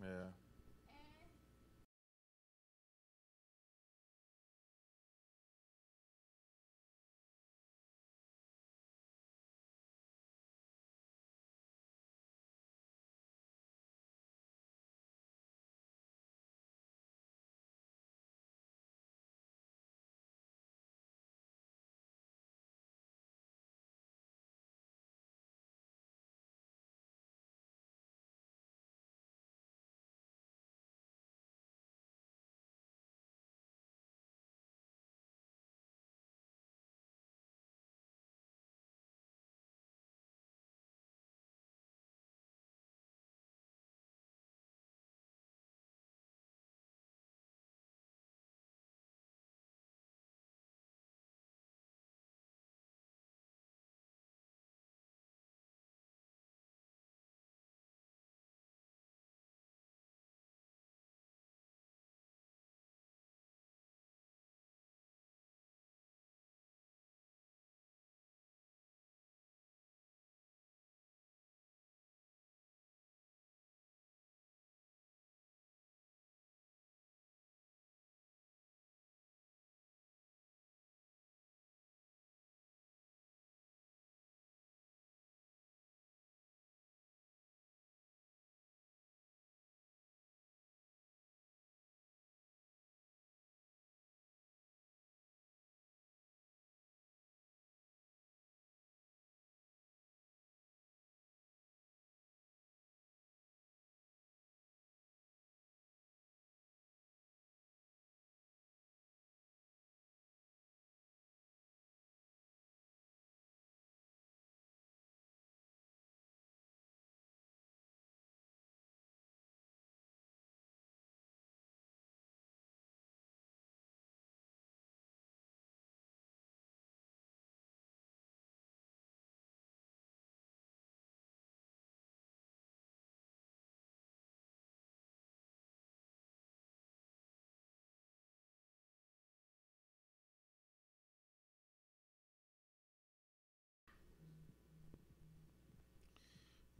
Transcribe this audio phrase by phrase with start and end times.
[0.00, 0.43] Yeah.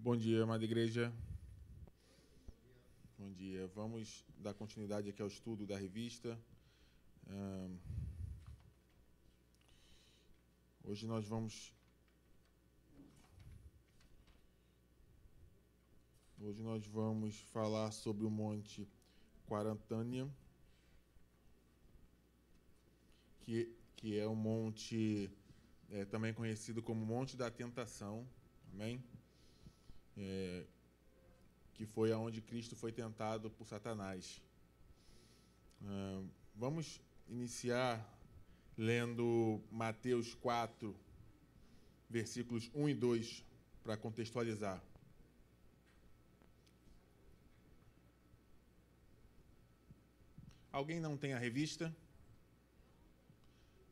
[0.05, 1.11] Bom dia, amada igreja.
[3.19, 3.67] Bom dia.
[3.69, 6.39] Vamos dar continuidade aqui ao estudo da revista.
[10.85, 11.73] hoje nós vamos.
[16.39, 18.87] Hoje nós vamos falar sobre o Monte
[19.47, 20.29] Quarantânia,
[23.41, 25.31] que, que é um monte
[25.89, 28.29] é, também conhecido como Monte da Tentação.
[28.71, 29.03] Amém?
[31.85, 34.43] Que foi aonde Cristo foi tentado por Satanás.
[36.55, 37.93] Vamos iniciar
[38.77, 40.97] lendo Mateus 4,
[42.09, 43.45] versículos 1 e 2,
[43.83, 44.83] para contextualizar.
[50.73, 51.95] Alguém não tem a revista?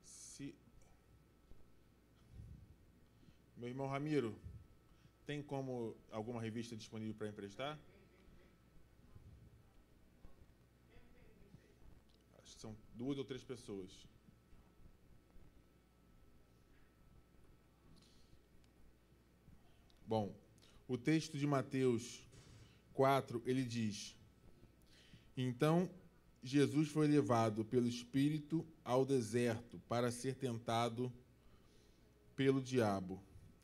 [0.02, 0.54] Se...
[3.56, 4.34] Meu irmão Ramiro,
[5.26, 7.78] tem como alguma revista disponível para emprestar?
[12.38, 13.90] Acho que são duas ou três pessoas.
[20.06, 20.34] Bom,
[20.88, 22.26] o texto de Mateus
[22.92, 24.16] 4, ele diz:
[25.36, 25.88] Então
[26.42, 31.10] Jesus foi levado pelo Espírito ao deserto para ser tentado
[32.34, 33.22] pelo diabo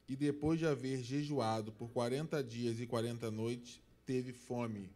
[0.09, 4.91] e depois de haver jejuado por 40 dias e 40 noites, teve fome.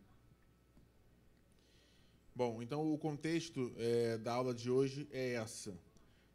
[2.34, 5.78] Bom, então o contexto é, da aula de hoje é essa.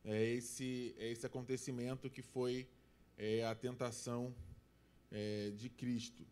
[0.06, 2.68] É esse, é esse acontecimento que foi
[3.18, 4.34] é, a tentação
[5.12, 6.24] é, de Cristo.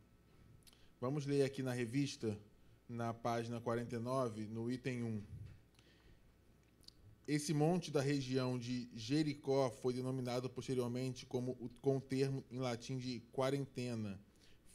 [1.02, 2.38] Vamos ler aqui na revista,
[2.88, 5.24] na página 49, no item 1.
[7.28, 13.00] Esse monte da região de Jericó foi denominado posteriormente como, com o termo em latim
[13.00, 14.20] de quarentena,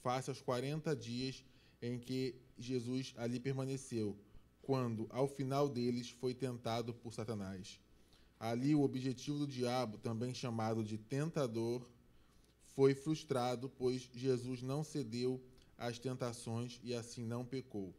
[0.03, 1.45] face aos 40 dias
[1.81, 4.19] em que Jesus ali permaneceu,
[4.63, 7.79] quando, ao final deles, foi tentado por Satanás.
[8.39, 11.87] Ali, o objetivo do diabo, também chamado de tentador,
[12.75, 15.41] foi frustrado, pois Jesus não cedeu
[15.79, 17.95] às tentações e assim não pecou.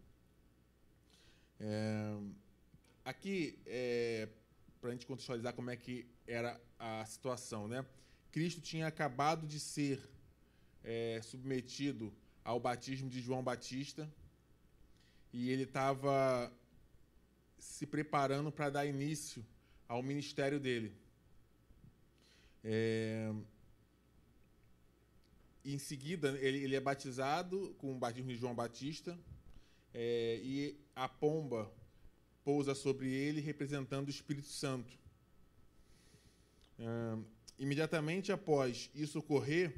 [1.59, 2.17] É,
[3.05, 4.27] aqui, é,
[4.81, 7.85] para a gente contextualizar como é que era a situação, né?
[8.31, 10.01] Cristo tinha acabado de ser
[10.83, 12.11] é, submetido
[12.43, 14.11] ao batismo de João Batista
[15.31, 16.51] e ele estava
[17.59, 19.45] se preparando para dar início
[19.87, 20.95] ao ministério dele.
[22.63, 23.31] É...
[25.63, 29.15] Em seguida, ele, ele, é batizado com o batismo de João Batista
[29.93, 31.71] é, e a pomba
[32.43, 34.97] pousa sobre ele, representando o Espírito Santo.
[36.79, 37.17] É,
[37.59, 39.73] imediatamente após isso ocorrer,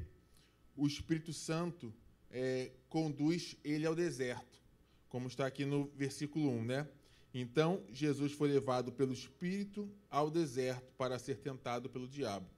[0.76, 1.94] o Espírito Santo
[2.30, 4.60] é, conduz ele ao deserto,
[5.08, 6.88] como está aqui no versículo 1, né?
[7.32, 12.48] Então, Jesus foi levado pelo Espírito ao deserto para ser tentado pelo diabo.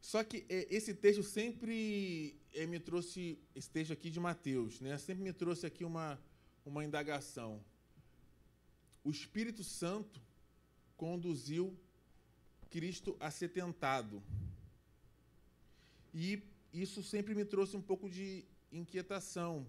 [0.00, 4.98] Só que é, esse texto sempre é, me trouxe, esse texto aqui de Mateus, né?
[4.98, 6.20] Sempre me trouxe aqui uma,
[6.64, 7.60] uma indagação.
[9.04, 10.20] O Espírito Santo
[10.96, 11.76] conduziu
[12.70, 14.22] Cristo a ser tentado.
[16.14, 19.66] E isso sempre me trouxe um pouco de inquietação,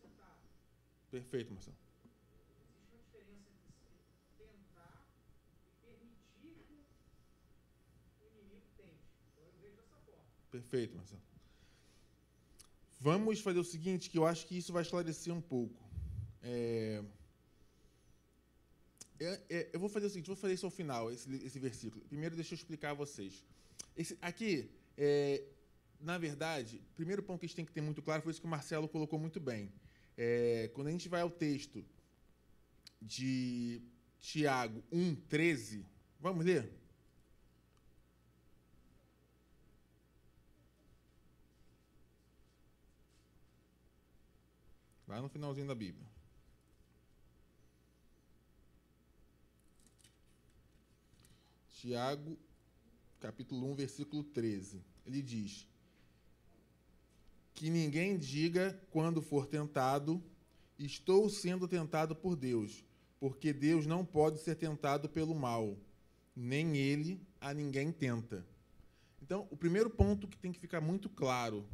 [0.00, 0.40] tentado.
[1.10, 1.76] Perfeito, Marcelo.
[2.04, 5.06] Existe uma diferença entre tentar
[5.62, 6.66] e permitir
[8.10, 9.06] que o inimigo tente.
[9.30, 10.24] Então eu vejo dessa forma.
[10.50, 11.22] Perfeito, Marcelo.
[13.00, 15.82] Vamos fazer o seguinte, que eu acho que isso vai esclarecer um pouco.
[16.40, 17.02] É,
[19.24, 22.04] é, é, eu vou fazer o seguinte, vou fazer isso ao final, esse, esse versículo.
[22.06, 23.44] Primeiro, deixa eu explicar a vocês.
[23.96, 25.42] Esse, aqui, é,
[26.00, 28.46] na verdade, primeiro ponto que a gente tem que ter muito claro foi isso que
[28.46, 29.72] o Marcelo colocou muito bem.
[30.16, 31.84] É, quando a gente vai ao texto
[33.00, 33.82] de
[34.18, 35.84] Tiago 1,13,
[36.20, 36.70] vamos ler?
[45.06, 46.11] Lá no finalzinho da Bíblia.
[51.82, 52.38] Tiago,
[53.18, 54.80] capítulo 1, versículo 13.
[55.04, 55.66] Ele diz:
[57.52, 60.22] Que ninguém diga quando for tentado,
[60.78, 62.84] estou sendo tentado por Deus,
[63.18, 65.76] porque Deus não pode ser tentado pelo mal,
[66.36, 68.46] nem ele a ninguém tenta.
[69.20, 71.66] Então, o primeiro ponto que tem que ficar muito claro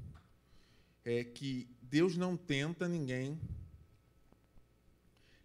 [1.05, 3.39] é que Deus não tenta ninguém.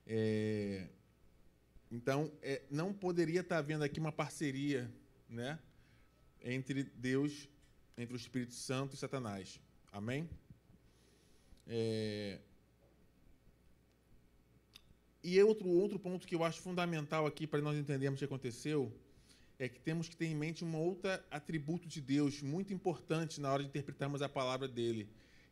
[0.07, 0.87] É,
[1.93, 4.91] então, é, não poderia estar havendo aqui uma parceria
[5.29, 5.59] né,
[6.41, 7.47] entre Deus,
[7.95, 9.59] entre o Espírito Santo e Satanás.
[9.91, 10.27] Amém?
[11.67, 12.39] É,
[15.23, 18.91] e outro, outro ponto que eu acho fundamental aqui para nós entendermos o que aconteceu
[19.59, 23.53] é que temos que ter em mente um outro atributo de Deus muito importante na
[23.53, 25.07] hora de interpretarmos a palavra dele,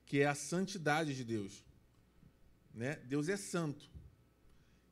[0.08, 1.64] que é a santidade de Deus.
[2.74, 2.96] Né?
[3.06, 3.92] Deus é santo.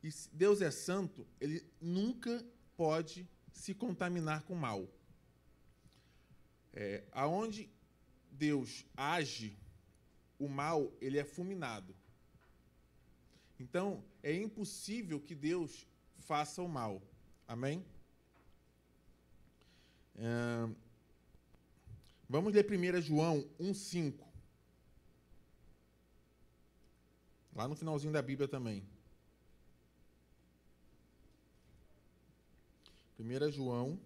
[0.02, 2.46] E se Deus é santo, ele nunca
[2.78, 4.88] pode se contaminar com mal.
[6.74, 7.70] É, aonde
[8.32, 9.58] Deus age,
[10.40, 11.94] o mal ele é fulminado.
[13.60, 15.86] Então, é impossível que Deus
[16.20, 17.02] faça o mal.
[17.46, 17.86] Amém?
[20.16, 20.70] É,
[22.30, 24.26] vamos ler 1 João 1,5.
[27.54, 28.88] Lá no finalzinho da Bíblia também.
[33.20, 34.00] 1 João.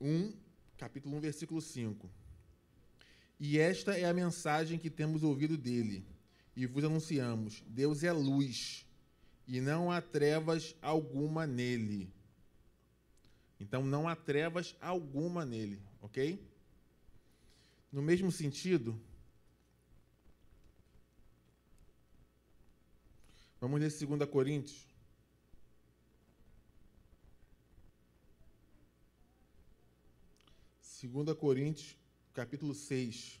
[0.00, 0.32] Um,
[0.76, 2.10] capítulo 1, versículo 5.
[3.38, 6.04] E esta é a mensagem que temos ouvido dele,
[6.56, 8.84] e vos anunciamos: Deus é luz,
[9.46, 12.12] e não há trevas alguma nele.
[13.60, 16.44] Então não há trevas alguma nele, ok?
[17.92, 19.00] No mesmo sentido,
[23.60, 24.86] vamos ler 2 Coríntios.
[30.80, 31.96] Segunda Coríntios,
[32.34, 33.40] capítulo 6,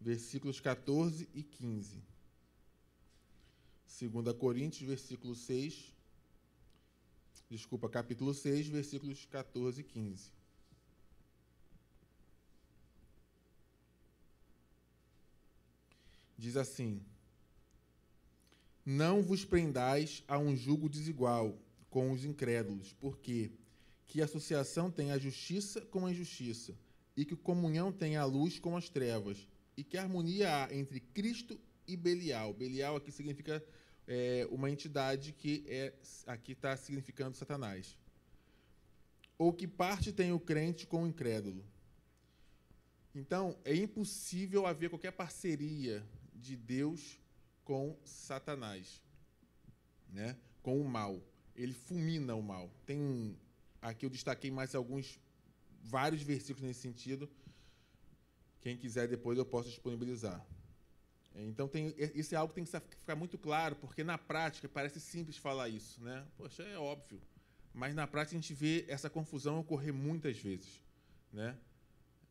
[0.00, 2.02] versículos 14 e 15.
[4.00, 5.92] 2 Coríntios, versículo 6,
[7.50, 10.32] desculpa, capítulo 6, versículos 14 e 15.
[16.38, 17.04] Diz assim:
[18.92, 21.56] Não vos prendais a um jugo desigual
[21.88, 23.52] com os incrédulos, porque
[24.08, 26.76] que associação tem a justiça com a injustiça,
[27.16, 31.56] e que comunhão tem a luz com as trevas, e que harmonia há entre Cristo
[31.86, 32.52] e Belial.
[32.52, 33.64] Belial aqui significa
[34.08, 35.94] é, uma entidade que é,
[36.26, 37.96] aqui está significando Satanás.
[39.38, 41.64] Ou que parte tem o crente com o incrédulo.
[43.14, 46.04] Então, é impossível haver qualquer parceria
[46.34, 47.19] de Deus
[47.70, 49.00] com Satanás,
[50.08, 50.36] né?
[50.60, 51.22] com o mal.
[51.54, 52.68] Ele fulmina o mal.
[52.84, 53.38] Tem
[53.80, 55.20] aqui eu destaquei mais alguns
[55.80, 57.30] vários versículos nesse sentido.
[58.60, 60.44] Quem quiser depois eu posso disponibilizar.
[61.32, 64.98] Então tem isso é algo que tem que ficar muito claro, porque na prática parece
[64.98, 66.26] simples falar isso, né?
[66.36, 67.22] Poxa, é óbvio.
[67.72, 70.82] Mas na prática a gente vê essa confusão ocorrer muitas vezes,
[71.32, 71.56] né?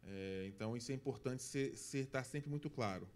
[0.03, 3.07] É, então isso é importante ser, ser estar sempre muito claro.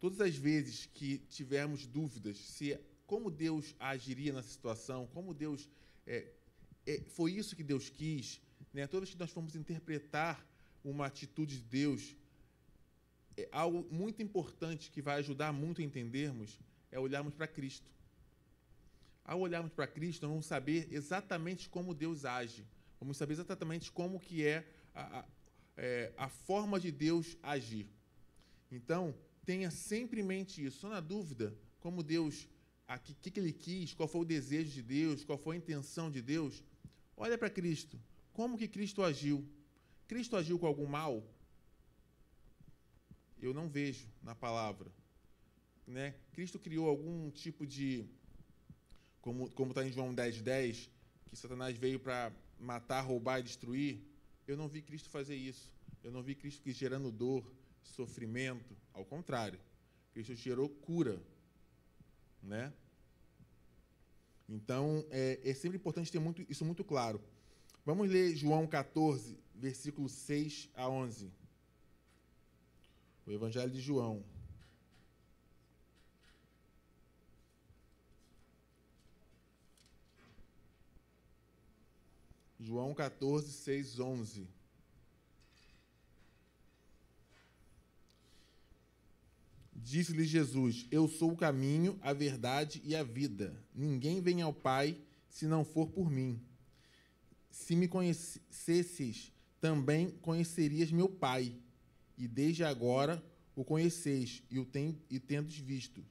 [0.00, 5.68] Todas as vezes que tivermos dúvidas se como Deus agiria nessa situação, como Deus
[6.06, 6.28] é,
[6.86, 8.40] é, foi isso que Deus quis,
[8.72, 8.86] né?
[8.86, 10.46] Todas que nós formos interpretar
[10.84, 12.14] uma atitude de Deus,
[13.36, 16.58] é algo muito importante que vai ajudar muito a entendermos
[16.90, 17.90] é olharmos para Cristo.
[19.24, 22.66] Ao olharmos para Cristo, nós vamos saber exatamente como Deus age.
[22.98, 25.24] Vamos saber exatamente como que é a, a,
[25.76, 27.86] é, a forma de Deus agir.
[28.70, 29.14] Então,
[29.50, 30.80] tenha sempre em mente isso.
[30.80, 31.46] Só na dúvida,
[31.80, 32.46] como Deus,
[32.86, 36.10] o que, que Ele quis, qual foi o desejo de Deus, qual foi a intenção
[36.10, 36.62] de Deus,
[37.16, 37.98] olha para Cristo.
[38.38, 39.38] Como que Cristo agiu?
[40.06, 41.14] Cristo agiu com algum mal?
[43.40, 44.90] eu não vejo na palavra.
[45.86, 46.14] Né?
[46.32, 48.04] Cristo criou algum tipo de.
[49.20, 50.90] Como está em João 10, 10,
[51.28, 54.02] que Satanás veio para matar, roubar e destruir.
[54.46, 55.70] Eu não vi Cristo fazer isso.
[56.02, 57.44] Eu não vi Cristo gerando dor,
[57.82, 58.76] sofrimento.
[58.98, 59.60] Ao contrário,
[60.12, 61.22] Cristo gerou cura.
[62.42, 62.72] Né?
[64.48, 67.20] Então, é, é sempre importante ter muito, isso muito claro.
[67.86, 71.30] Vamos ler João 14, versículo 6 a 11.
[73.24, 74.24] O Evangelho de João.
[82.58, 84.57] João 14, 6, 11.
[89.88, 93.58] Disse-lhe Jesus: Eu sou o caminho, a verdade e a vida.
[93.74, 96.38] Ninguém vem ao Pai se não for por mim.
[97.50, 101.56] Se me conhecesses, também conhecerias meu Pai
[102.18, 103.24] e desde agora
[103.56, 106.04] o conheceis e o tem, e tendes visto.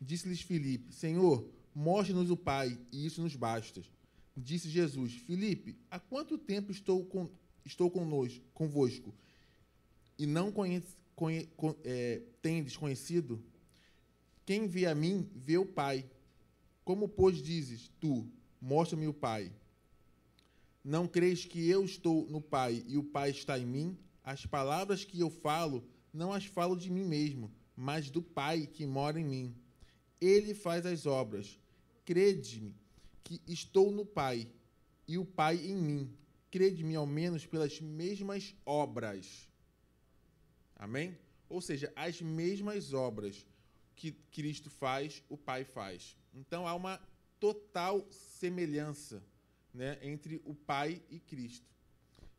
[0.00, 3.82] Disse-lhes Filipe: Senhor, mostre-nos o Pai, e isso nos basta.
[4.36, 7.30] Disse Jesus: Filipe, há quanto tempo estou, com,
[7.64, 9.14] estou conosco, convosco
[10.18, 13.42] e não conhece, conhe, con, é, tendes conhecido?
[14.44, 16.08] Quem vê a mim, vê o Pai.
[16.84, 18.30] Como, pois, dizes tu,
[18.60, 19.50] mostra-me o Pai?
[20.84, 23.98] Não crês que eu estou no Pai e o Pai está em mim?
[24.22, 28.86] As palavras que eu falo, não as falo de mim mesmo, mas do Pai que
[28.86, 29.56] mora em mim.
[30.20, 31.58] Ele faz as obras.
[32.04, 32.76] Crede-me
[33.24, 34.48] que estou no Pai
[35.08, 36.16] e o Pai em mim.
[36.52, 39.48] Crede-me ao menos pelas mesmas obras.
[40.76, 41.18] Amém?
[41.48, 43.46] Ou seja, as mesmas obras
[43.94, 46.16] que Cristo faz, o Pai faz.
[46.34, 47.00] Então há uma
[47.40, 49.22] total semelhança
[49.72, 51.66] né, entre o Pai e Cristo.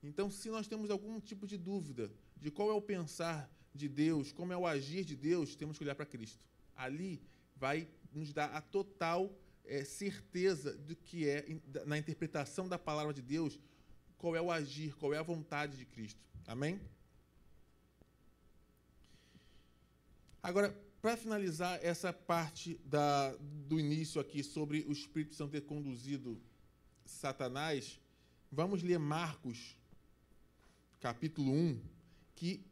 [0.01, 4.31] Então, se nós temos algum tipo de dúvida de qual é o pensar de Deus,
[4.31, 6.43] como é o agir de Deus, temos que olhar para Cristo.
[6.75, 7.21] Ali
[7.55, 11.45] vai nos dar a total é, certeza do que é,
[11.85, 13.59] na interpretação da palavra de Deus,
[14.17, 16.19] qual é o agir, qual é a vontade de Cristo.
[16.45, 16.79] Amém?
[20.41, 23.35] Agora, para finalizar essa parte da,
[23.67, 26.41] do início aqui sobre o Espírito Santo ter conduzido
[27.05, 27.99] Satanás,
[28.51, 29.77] vamos ler Marcos
[30.99, 31.81] capítulo 1,
[32.35, 32.65] que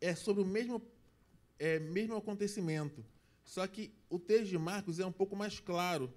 [0.00, 0.82] é sobre o mesmo,
[1.58, 3.04] é, mesmo acontecimento.
[3.44, 6.12] Só que o texto de Marcos é um pouco mais claro.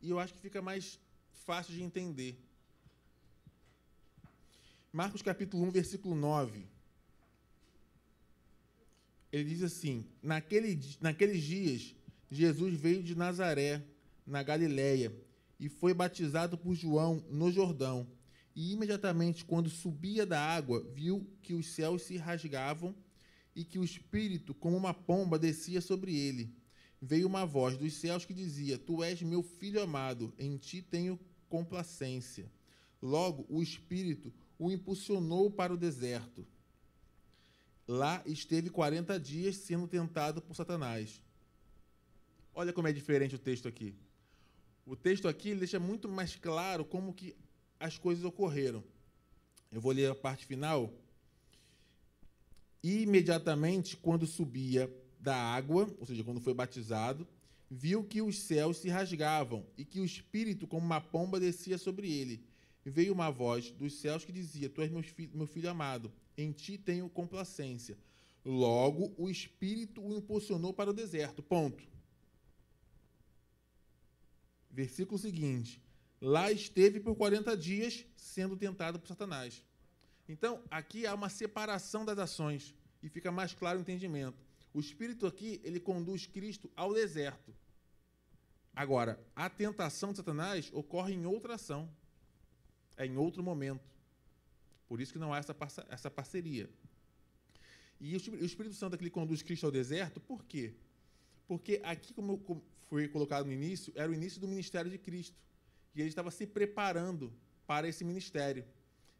[0.00, 0.98] E eu acho que fica mais
[1.32, 2.38] fácil de entender.
[4.94, 6.66] Marcos capítulo 1, versículo 9.
[9.32, 11.96] Ele diz assim: Naquele, Naqueles dias,
[12.30, 13.82] Jesus veio de Nazaré,
[14.26, 15.10] na Galiléia
[15.58, 18.06] e foi batizado por João no Jordão.
[18.54, 22.94] E imediatamente, quando subia da água, viu que os céus se rasgavam
[23.56, 26.54] e que o Espírito, como uma pomba, descia sobre ele.
[27.00, 31.18] Veio uma voz dos céus que dizia: Tu és meu filho amado, em ti tenho
[31.48, 32.52] complacência.
[33.00, 34.30] Logo, o Espírito
[34.62, 36.46] o impulsionou para o deserto.
[37.88, 41.20] Lá esteve quarenta dias sendo tentado por Satanás.
[42.54, 43.92] Olha como é diferente o texto aqui.
[44.86, 47.34] O texto aqui deixa muito mais claro como que
[47.80, 48.84] as coisas ocorreram.
[49.72, 50.92] Eu vou ler a parte final.
[52.84, 54.88] E imediatamente, quando subia
[55.18, 57.26] da água, ou seja, quando foi batizado,
[57.68, 62.12] viu que os céus se rasgavam e que o Espírito, como uma pomba, descia sobre
[62.12, 62.51] ele.
[62.84, 66.50] Veio uma voz dos céus que dizia: Tu és meu filho, meu filho amado, em
[66.52, 67.96] ti tenho complacência.
[68.44, 71.42] Logo, o Espírito o impulsionou para o deserto.
[71.42, 71.82] Ponto.
[74.70, 75.80] Versículo seguinte.
[76.20, 79.64] Lá esteve por 40 dias sendo tentado por Satanás.
[80.28, 84.38] Então, aqui há uma separação das ações e fica mais claro o entendimento.
[84.72, 87.54] O Espírito aqui, ele conduz Cristo ao deserto.
[88.74, 91.90] Agora, a tentação de Satanás ocorre em outra ação,
[92.96, 93.90] é em outro momento.
[94.88, 95.56] Por isso que não há essa,
[95.88, 96.68] essa parceria.
[98.00, 100.74] E o Espírito Santo aqui conduz Cristo ao deserto, por quê?
[101.46, 102.42] Porque aqui, como
[102.88, 105.36] foi colocado no início, era o início do ministério de Cristo.
[105.94, 107.32] E ele estava se preparando
[107.66, 108.64] para esse ministério.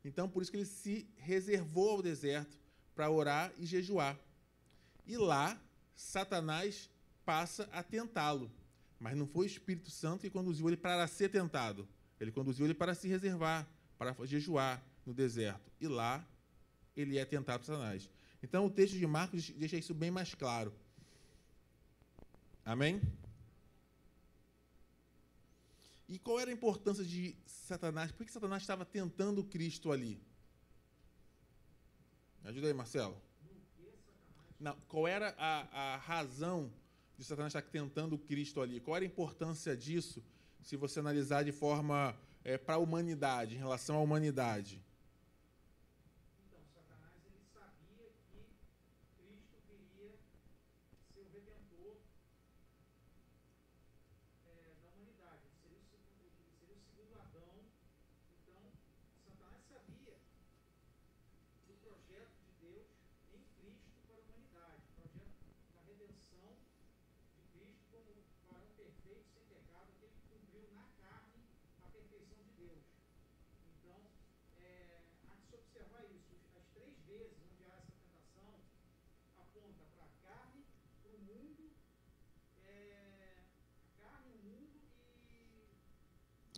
[0.05, 2.59] Então, por isso que ele se reservou ao deserto
[2.95, 4.19] para orar e jejuar.
[5.07, 5.61] E lá,
[5.95, 6.91] Satanás
[7.25, 8.51] passa a tentá-lo.
[8.99, 11.89] Mas não foi o Espírito Santo que conduziu ele para ser tentado.
[12.23, 15.73] Ele conduziu ele para se reservar, para jejuar no deserto.
[15.81, 16.25] E lá,
[16.97, 18.09] ele é tentado por Satanás.
[18.41, 20.73] Então, o texto de Marcos deixa isso bem mais claro.
[22.65, 23.03] Amém?
[26.09, 28.13] E qual era a importância de Satanás?
[28.13, 30.23] Por que Satanás estava tentando Cristo ali?
[32.41, 33.21] Me ajuda aí, Marcelo.
[34.61, 36.73] Não, qual era a, a razão
[37.19, 38.79] de Satanás estar tentando Cristo ali?
[38.79, 40.23] Qual era a importância disso,
[40.63, 42.15] se você analisar de forma
[42.45, 44.83] é, para a humanidade, em relação à humanidade?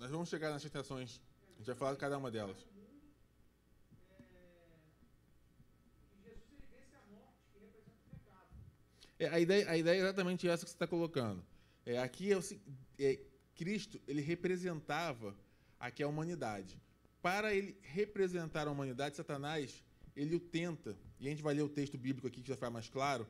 [0.04, 1.18] Nós vamos chegar nas tentações.
[1.54, 2.58] A gente vai falar de cada uma delas.
[9.18, 11.42] É, a, ideia, a ideia é exatamente essa que você está colocando.
[11.86, 12.42] É, aqui é, o,
[12.98, 13.18] é,
[13.56, 15.34] Cristo ele representava
[15.80, 16.78] aqui a humanidade.
[17.22, 19.82] Para ele representar a humanidade, Satanás
[20.14, 22.68] ele o tenta, e a gente vai ler o texto bíblico aqui que já fica
[22.68, 23.26] mais claro,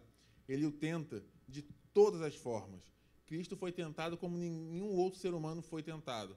[0.48, 2.82] ele o tenta de todas as formas.
[3.26, 6.36] Cristo foi tentado como nenhum outro ser humano foi tentado.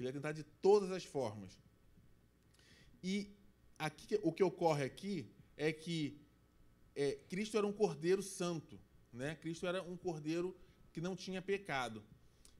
[0.00, 1.58] É tentado de todas as formas.
[3.02, 3.34] E
[3.78, 6.20] aqui, o que ocorre aqui é que
[6.94, 8.78] é, Cristo era um cordeiro santo.
[9.12, 9.34] Né?
[9.36, 10.56] Cristo era um cordeiro
[10.92, 12.02] que não tinha pecado.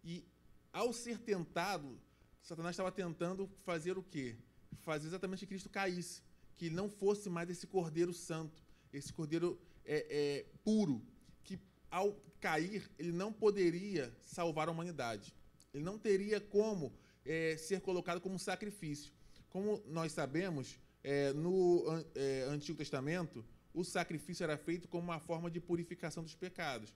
[0.04, 0.24] E
[0.72, 1.98] ao ser tentado,
[2.42, 4.36] Satanás estava tentando fazer o quê?
[4.78, 6.22] Fazer exatamente que Cristo caísse,
[6.56, 11.02] que não fosse mais esse cordeiro santo, esse cordeiro é, é, puro,
[11.44, 11.58] que
[11.90, 15.34] ao cair ele não poderia salvar a humanidade.
[15.72, 16.92] Ele não teria como
[17.26, 19.12] é, ser colocado como sacrifício.
[19.50, 21.84] Como nós sabemos, é, no
[22.14, 26.94] é, Antigo Testamento, o sacrifício era feito como uma forma de purificação dos pecados.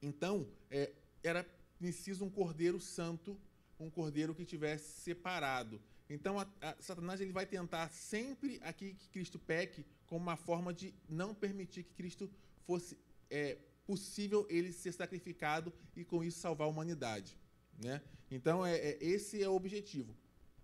[0.00, 0.92] Então, é,
[1.22, 1.46] era
[1.78, 3.38] preciso um cordeiro santo,
[3.78, 5.80] um cordeiro que tivesse separado.
[6.08, 10.72] Então, a, a, Satanás ele vai tentar sempre aqui que Cristo peque como uma forma
[10.72, 12.30] de não permitir que Cristo
[12.66, 12.98] fosse
[13.30, 17.38] é, possível ele ser sacrificado e com isso salvar a humanidade.
[17.82, 18.00] Né?
[18.30, 20.14] Então, é, é, esse é o objetivo.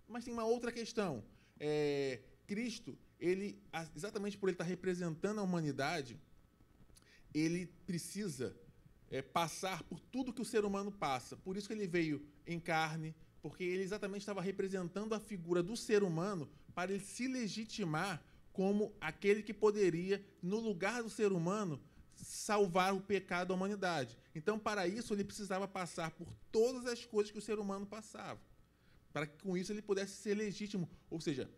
[0.07, 1.23] Mas tem uma outra questão.
[1.59, 3.61] É, Cristo, ele,
[3.95, 6.17] exatamente por ele estar representando a humanidade,
[7.33, 8.55] ele precisa
[9.09, 11.35] é, passar por tudo que o ser humano passa.
[11.35, 15.75] Por isso que ele veio em carne, porque ele exatamente estava representando a figura do
[15.75, 21.79] ser humano para ele se legitimar como aquele que poderia, no lugar do ser humano,
[22.25, 24.17] salvar o pecado da humanidade.
[24.33, 28.39] Então, para isso, ele precisava passar por todas as coisas que o ser humano passava,
[29.11, 31.49] para que com isso ele pudesse ser legítimo, ou seja,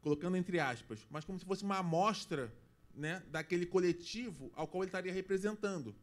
[0.00, 2.52] colocando entre aspas, mas como se fosse uma amostra
[2.94, 5.94] né, daquele coletivo ao qual ele estaria representando.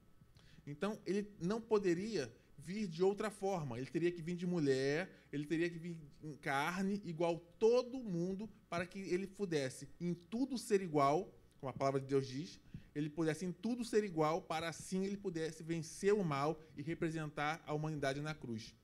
[0.66, 3.78] Então, ele não poderia vir de outra forma.
[3.78, 8.50] Ele teria que vir de mulher, ele teria que vir em carne, igual todo mundo,
[8.70, 12.60] para que ele pudesse, em tudo, ser igual como a palavra de Deus diz,
[12.96, 17.62] ele pudesse em tudo ser igual, para assim ele pudesse vencer o mal e representar
[17.66, 18.76] a humanidade na cruz.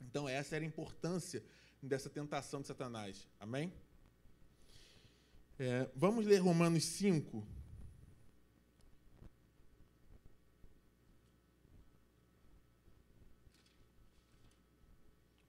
[0.00, 1.42] Então, essa era a importância
[1.82, 3.28] dessa tentação de Satanás.
[3.40, 3.72] Amém?
[5.58, 7.46] É, vamos ler Romanos 5.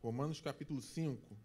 [0.02, 1.43] Romanos capítulo 5.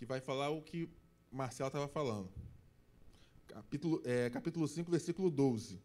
[0.00, 0.88] Que vai falar o que
[1.30, 2.30] Marcelo estava falando.
[3.46, 5.78] Capítulo, é, capítulo 5, versículo 12.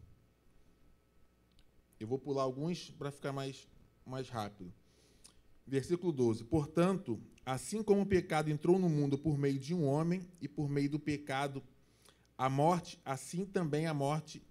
[2.00, 3.68] Eu vou pular alguns para ficar mais,
[4.06, 4.72] mais rápido.
[5.66, 6.44] Versículo 12.
[6.44, 10.66] Portanto, assim como o pecado entrou no mundo por meio de um homem, e por
[10.66, 11.62] meio do pecado
[12.38, 14.42] a morte, assim também a morte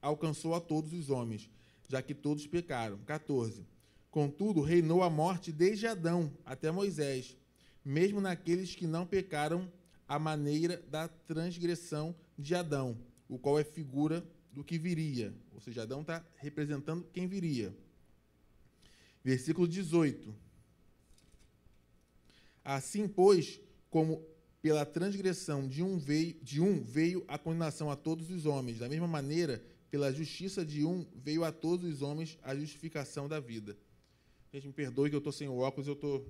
[0.00, 1.50] alcançou a todos os homens,
[1.88, 2.98] já que todos pecaram.
[2.98, 3.66] 14.
[4.08, 7.36] Contudo, reinou a morte desde Adão até Moisés,
[7.84, 9.70] mesmo naqueles que não pecaram
[10.08, 12.96] a maneira da transgressão de Adão,
[13.28, 15.34] o qual é figura do que viria.
[15.52, 17.74] Ou seja, Adão está representando quem viria.
[19.22, 20.34] Versículo 18.
[22.64, 24.24] Assim, pois, como
[24.62, 28.88] pela transgressão de um veio, de um veio a condenação a todos os homens, da
[28.88, 33.76] mesma maneira, pela justiça de um veio a todos os homens a justificação da vida.
[34.52, 36.26] Gente, me perdoe que eu estou sem óculos, eu estou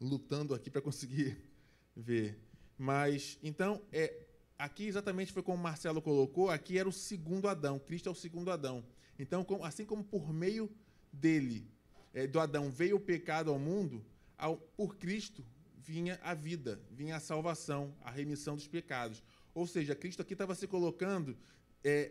[0.00, 1.36] lutando aqui para conseguir
[1.96, 2.38] ver.
[2.76, 4.26] Mas, então, é,
[4.58, 8.14] aqui exatamente foi como o Marcelo colocou, aqui era o segundo Adão, Cristo é o
[8.14, 8.84] segundo Adão.
[9.18, 10.70] Então, assim como por meio
[11.12, 11.70] dele,
[12.12, 14.04] é, do Adão, veio o pecado ao mundo,
[14.36, 15.44] ao, por Cristo
[15.76, 19.22] vinha a vida, vinha a salvação, a remissão dos pecados.
[19.54, 21.36] Ou seja, Cristo aqui estava se colocando,
[21.82, 22.10] é,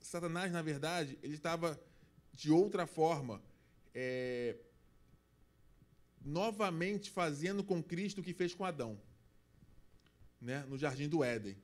[0.00, 1.78] Satanás, na verdade, ele estava
[2.32, 3.42] de outra forma,
[3.94, 4.56] é,
[6.20, 9.00] novamente fazendo com Cristo o que fez com Adão,
[10.40, 11.56] né, no jardim do Éden.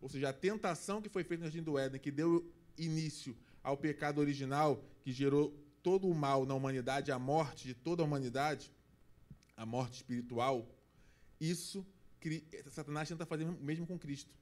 [0.00, 3.76] Ou seja, a tentação que foi feita no Jardim do Éden, que deu início ao
[3.76, 8.72] pecado original, que gerou todo o mal na humanidade, a morte de toda a humanidade,
[9.56, 10.68] a morte espiritual,
[11.40, 11.86] isso
[12.70, 14.32] Satanás tenta fazer mesmo com Cristo.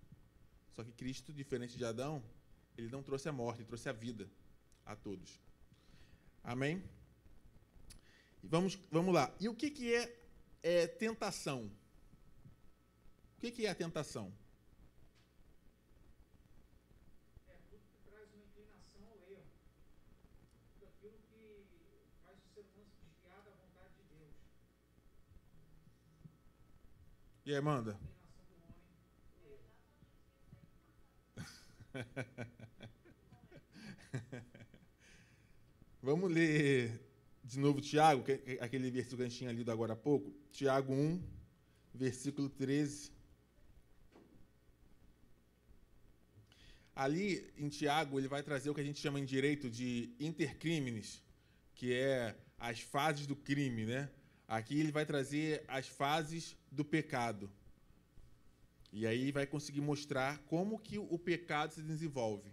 [0.72, 2.22] Só que Cristo, diferente de Adão,
[2.76, 4.28] ele não trouxe a morte, ele trouxe a vida
[4.84, 5.40] a todos.
[6.42, 6.82] Amém?
[8.42, 9.32] Vamos, vamos lá.
[9.38, 10.16] E o que, que é,
[10.62, 11.70] é tentação?
[13.36, 14.32] O que, que é a tentação?
[27.46, 27.98] E aí, Amanda?
[36.02, 37.09] Vamos ler
[37.50, 38.22] de novo Tiago,
[38.60, 40.32] aquele versículo que a gente tinha lido agora há pouco.
[40.52, 41.20] Tiago 1,
[41.92, 43.10] versículo 13.
[46.94, 51.20] Ali, em Tiago, ele vai trazer o que a gente chama em direito de intercrímenes,
[51.74, 54.08] que é as fases do crime, né?
[54.46, 57.50] Aqui ele vai trazer as fases do pecado.
[58.92, 62.48] E aí vai conseguir mostrar como que o pecado se desenvolve.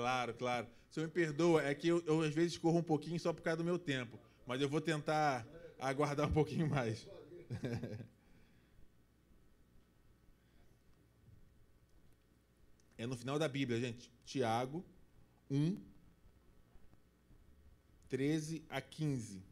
[0.00, 0.66] Claro, claro.
[0.90, 3.42] O senhor me perdoa, é que eu, eu, às vezes corro um pouquinho só por
[3.42, 5.46] causa do meu tempo, mas eu vou tentar
[5.78, 7.06] aguardar um pouquinho mais.
[12.96, 14.12] É no final da Bíblia, gente.
[14.26, 14.84] Tiago
[15.50, 15.74] 1,
[18.10, 19.42] 13 a 15.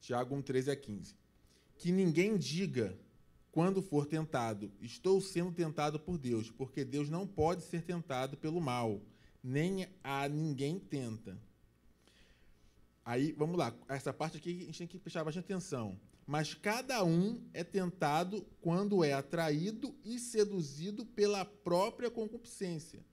[0.00, 1.14] Tiago 1, 13 a 15.
[1.82, 2.96] Que ninguém diga,
[3.50, 8.60] quando for tentado, estou sendo tentado por Deus, porque Deus não pode ser tentado pelo
[8.60, 9.00] mal,
[9.42, 11.36] nem a ninguém tenta
[13.04, 15.98] Aí, vamos lá, essa parte aqui a gente tem que prestar bastante atenção.
[16.24, 23.04] Mas cada um é tentado quando é atraído e seduzido pela própria concupiscência.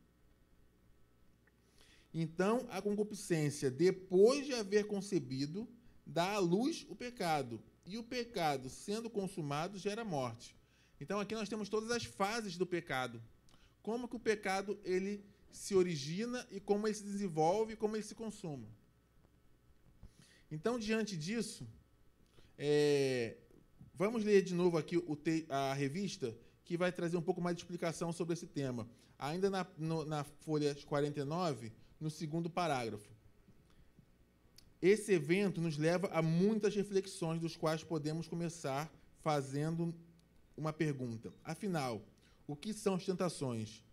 [2.13, 5.67] Então, a concupiscência, depois de haver concebido,
[6.05, 7.60] dá à luz o pecado.
[7.91, 10.56] E o pecado, sendo consumado, gera morte.
[11.02, 13.19] Então, aqui nós temos todas as fases do pecado.
[13.82, 18.04] Como que o pecado ele se origina e como ele se desenvolve e como ele
[18.04, 18.67] se consuma.
[20.52, 21.67] Então, diante disso,
[22.60, 23.38] é,
[23.95, 25.04] vamos ler de novo aqui
[25.49, 28.88] a revista, que vai trazer um pouco mais de explicação sobre esse tema.
[29.17, 33.10] Ainda na, no, na folha 49, no segundo parágrafo.
[34.81, 38.89] Esse evento nos leva a muitas reflexões, dos quais podemos começar
[39.21, 39.93] fazendo
[40.55, 41.33] uma pergunta.
[41.43, 42.01] Afinal,
[42.47, 43.83] o que são as tentações?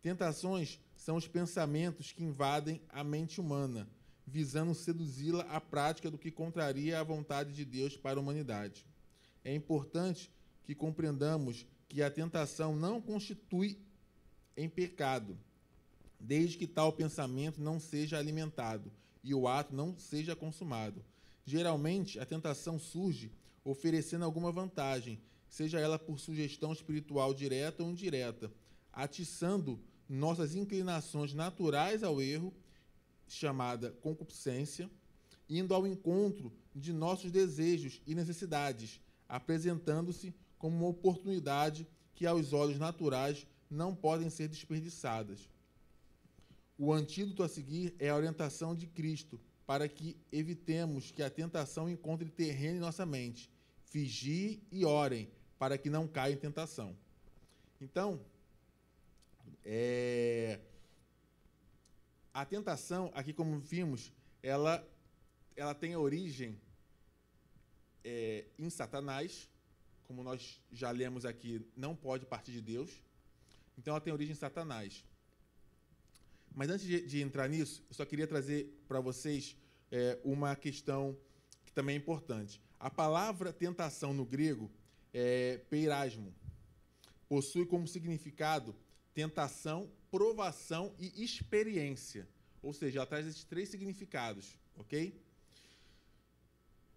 [0.00, 3.86] Tentações são os pensamentos que invadem a mente humana,
[4.26, 8.86] visando seduzi-la à prática do que contraria a vontade de Deus para a humanidade.
[9.44, 10.30] É importante
[10.64, 13.78] que compreendamos que a tentação não constitui
[14.56, 15.38] em pecado,
[16.18, 18.90] desde que tal pensamento não seja alimentado
[19.22, 21.04] e o ato não seja consumado.
[21.44, 23.32] Geralmente, a tentação surge
[23.64, 28.52] oferecendo alguma vantagem, seja ela por sugestão espiritual direta ou indireta,
[28.92, 32.52] atiçando nossas inclinações naturais ao erro,
[33.28, 34.90] chamada concupiscência,
[35.48, 42.78] indo ao encontro de nossos desejos e necessidades, apresentando-se como uma oportunidade que, aos olhos
[42.78, 45.48] naturais, não podem ser desperdiçadas.
[46.84, 51.88] O antídoto a seguir é a orientação de Cristo, para que evitemos que a tentação
[51.88, 53.48] encontre terreno em nossa mente.
[53.92, 56.98] Vigiem e orem, para que não caia em tentação.
[57.80, 58.20] Então,
[59.64, 60.58] é,
[62.34, 64.84] a tentação, aqui como vimos, ela,
[65.54, 66.60] ela tem origem
[68.02, 69.48] é, em Satanás,
[70.02, 72.90] como nós já lemos aqui, não pode partir de Deus.
[73.78, 75.04] Então ela tem origem em Satanás.
[76.54, 79.56] Mas antes de, de entrar nisso, eu só queria trazer para vocês
[79.90, 81.16] é, uma questão
[81.64, 82.60] que também é importante.
[82.78, 84.70] A palavra tentação no grego
[85.12, 86.34] é peirasmo.
[87.28, 88.74] Possui como significado
[89.14, 92.28] tentação, provação e experiência.
[92.62, 95.20] Ou seja, ela traz esses três significados, ok?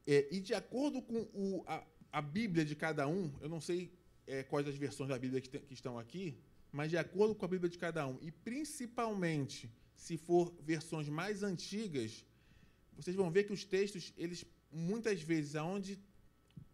[0.08, 3.92] É, e de acordo com o, a, a, Bíblia de cada um, eu não sei
[4.28, 6.38] é, quais as versões da Bíblia que, te, que estão aqui,
[6.76, 11.42] mas de acordo com a Bíblia de cada um, e principalmente se for versões mais
[11.42, 12.26] antigas,
[12.98, 15.98] vocês vão ver que os textos, eles muitas vezes, aonde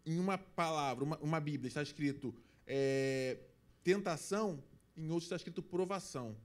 [0.04, 2.34] em uma palavra, uma, uma Bíblia está escrito
[2.66, 3.38] é,
[3.84, 4.64] tentação,
[4.98, 6.36] em outros está escrito provação.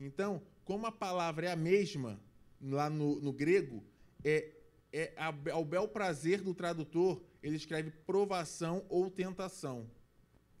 [0.00, 2.18] Então, como a palavra é a mesma
[2.62, 3.84] lá no, no grego,
[4.24, 4.52] é,
[4.90, 5.12] é
[5.52, 9.86] ao bel prazer do tradutor, ele escreve provação ou tentação.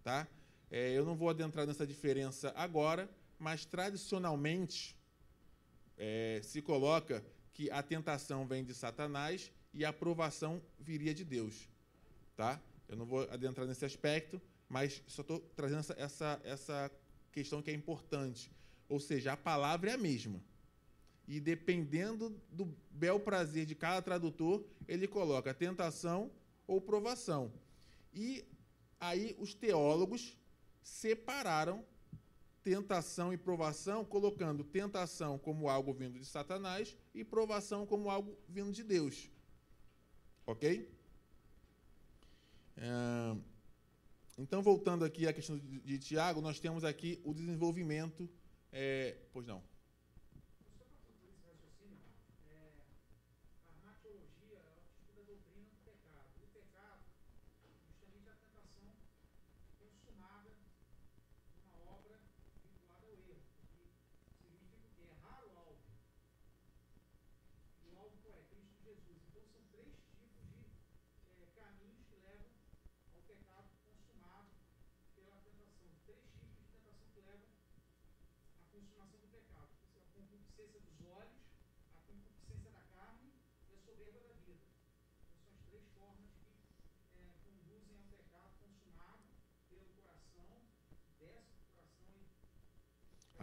[0.04, 0.28] Tá?
[0.70, 4.96] É, eu não vou adentrar nessa diferença agora, mas tradicionalmente
[5.96, 11.68] é, se coloca que a tentação vem de Satanás e a aprovação viria de Deus.
[12.36, 12.60] Tá?
[12.88, 16.90] Eu não vou adentrar nesse aspecto, mas só estou trazendo essa, essa, essa
[17.32, 18.50] questão que é importante.
[18.88, 20.40] Ou seja, a palavra é a mesma.
[21.26, 26.30] E dependendo do bel prazer de cada tradutor, ele coloca tentação
[26.66, 27.52] ou provação.
[28.14, 28.44] E
[29.00, 30.36] aí os teólogos
[30.86, 31.84] separaram
[32.62, 38.72] tentação e provação, colocando tentação como algo vindo de Satanás e provação como algo vindo
[38.72, 39.28] de Deus.
[40.46, 40.88] Ok?
[42.76, 43.36] É...
[44.38, 48.28] Então, voltando aqui à questão de, de Tiago, nós temos aqui o desenvolvimento.
[48.70, 49.62] É, pois não.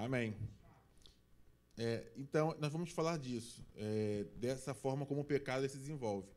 [0.03, 0.35] Amém.
[1.77, 6.27] É, então, nós vamos falar disso, é, dessa forma como o pecado se desenvolve.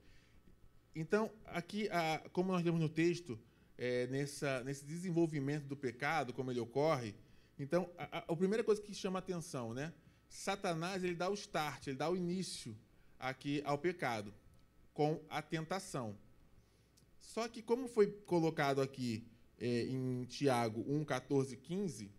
[0.95, 3.37] Então, aqui, a, como nós lemos no texto,
[3.77, 7.13] é, nessa, nesse desenvolvimento do pecado, como ele ocorre,
[7.59, 9.93] então, a, a, primeira coisa que chama atenção, né?
[10.29, 12.77] Satanás, ele dá o start, ele dá o início
[13.19, 14.33] aqui ao pecado,
[14.95, 16.17] com a tentação.
[17.19, 19.27] Só que, como foi colocado aqui
[19.59, 22.16] é, em Tiago 1, 14, 15,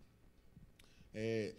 [1.14, 1.54] é,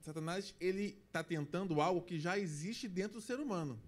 [0.00, 3.80] Satanás ele está tentando algo que já existe dentro do ser humano.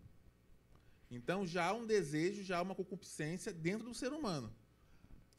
[1.11, 4.53] Então já há um desejo, já há uma concupiscência dentro do ser humano.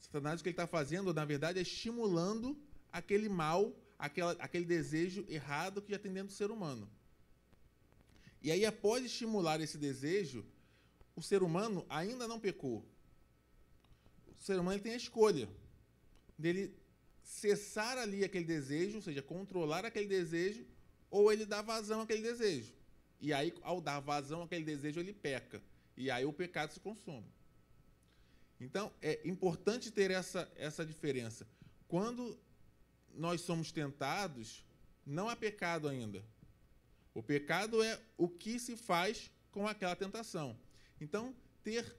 [0.00, 2.56] Satanás o que ele está fazendo, na verdade, é estimulando
[2.92, 6.88] aquele mal, aquela, aquele desejo errado que já tem dentro do ser humano.
[8.42, 10.44] E aí, após estimular esse desejo,
[11.16, 12.84] o ser humano ainda não pecou.
[14.38, 15.48] O ser humano tem a escolha
[16.38, 16.72] dele
[17.26, 20.64] cessar ali aquele desejo, ou seja, controlar aquele desejo,
[21.10, 22.72] ou ele dá vazão àquele desejo.
[23.20, 25.60] E aí, ao dar vazão àquele desejo, ele peca.
[25.96, 27.26] E aí o pecado se consome.
[28.60, 31.46] Então, é importante ter essa, essa diferença.
[31.88, 32.38] Quando
[33.12, 34.64] nós somos tentados,
[35.04, 36.24] não há pecado ainda.
[37.12, 40.56] O pecado é o que se faz com aquela tentação.
[41.00, 41.34] Então,
[41.64, 41.96] ter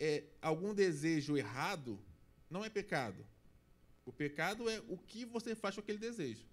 [0.00, 2.02] é, algum desejo errado
[2.48, 3.26] não é pecado.
[4.04, 6.44] O pecado é o que você faz com aquele desejo.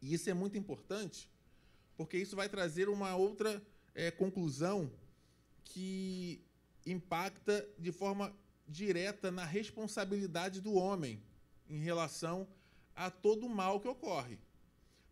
[0.00, 1.28] E isso é muito importante,
[1.96, 3.62] porque isso vai trazer uma outra
[3.94, 4.92] é, conclusão
[5.64, 6.44] que
[6.84, 8.34] impacta de forma
[8.68, 11.22] direta na responsabilidade do homem
[11.68, 12.46] em relação
[12.94, 14.38] a todo o mal que ocorre.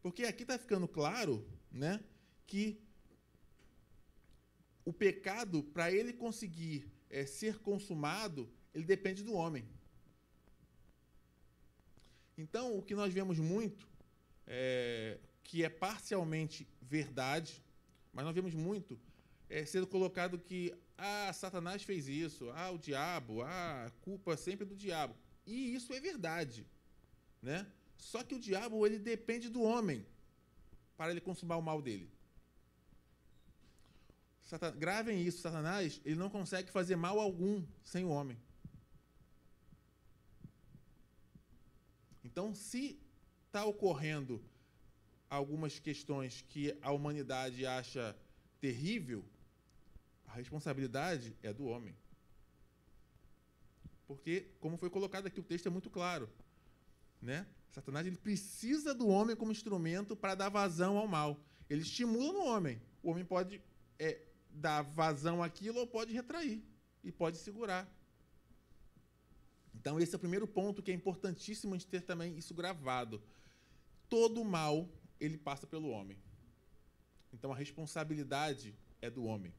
[0.02, 2.02] Porque aqui está ficando claro né,
[2.46, 2.80] que
[4.84, 9.66] o pecado, para ele conseguir é, ser consumado, ele depende do homem.
[12.36, 13.86] Então, o que nós vemos muito,
[14.46, 17.62] é, que é parcialmente verdade,
[18.12, 18.98] mas nós vemos muito
[19.48, 24.64] é, sendo colocado que ah, Satanás fez isso, ah, o diabo, ah, a culpa sempre
[24.64, 25.14] é do diabo.
[25.46, 26.66] E isso é verdade,
[27.42, 27.66] né?
[27.96, 30.04] Só que o diabo ele depende do homem
[30.96, 32.10] para ele consumar o mal dele.
[34.42, 34.72] Satan...
[34.76, 38.38] Gravem isso, Satanás ele não consegue fazer mal algum sem o homem.
[42.34, 42.98] Então, se
[43.46, 44.42] está ocorrendo
[45.30, 48.16] algumas questões que a humanidade acha
[48.60, 49.24] terrível,
[50.26, 51.94] a responsabilidade é do homem.
[54.04, 56.28] Porque, como foi colocado aqui, o texto é muito claro.
[57.22, 57.46] Né?
[57.70, 61.40] Satanás ele precisa do homem como instrumento para dar vazão ao mal.
[61.70, 62.82] Ele estimula no homem.
[63.00, 63.62] O homem pode
[63.96, 64.20] é,
[64.50, 66.64] dar vazão àquilo ou pode retrair
[67.04, 67.88] e pode segurar.
[69.84, 73.22] Então, esse é o primeiro ponto que é importantíssimo a gente ter também isso gravado.
[74.08, 74.88] Todo mal,
[75.20, 76.16] ele passa pelo homem.
[77.34, 79.52] Então, a responsabilidade é do homem.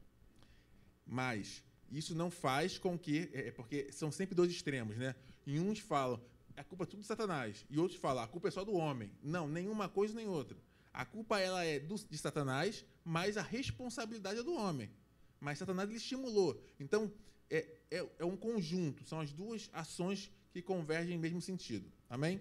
[1.06, 1.62] Mas
[1.92, 3.30] isso não faz com que.
[3.32, 5.14] É, é, porque são sempre dois extremos, né?
[5.46, 6.20] E uns falam,
[6.56, 7.64] a culpa é tudo de Satanás.
[7.70, 9.12] E outros falam, a culpa é só do homem.
[9.22, 10.58] Não, nenhuma coisa nem outra.
[10.92, 14.90] A culpa ela é do, de Satanás, mas a responsabilidade é do homem.
[15.38, 16.60] Mas Satanás ele estimulou.
[16.80, 17.12] Então,
[17.50, 21.90] é, é, é um conjunto, são as duas ações que convergem no mesmo sentido.
[22.08, 22.40] Amém?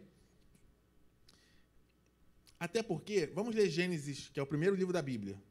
[2.60, 5.42] Até porque, vamos ler Gênesis, que é o primeiro livro da Bíblia.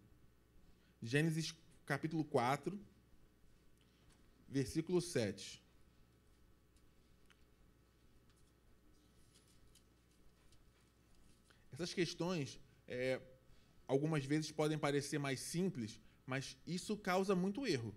[1.03, 2.79] Gênesis capítulo 4,
[4.49, 5.63] versículo 7.
[11.73, 13.21] Essas questões, é,
[13.87, 17.95] algumas vezes podem parecer mais simples, mas isso causa muito erro.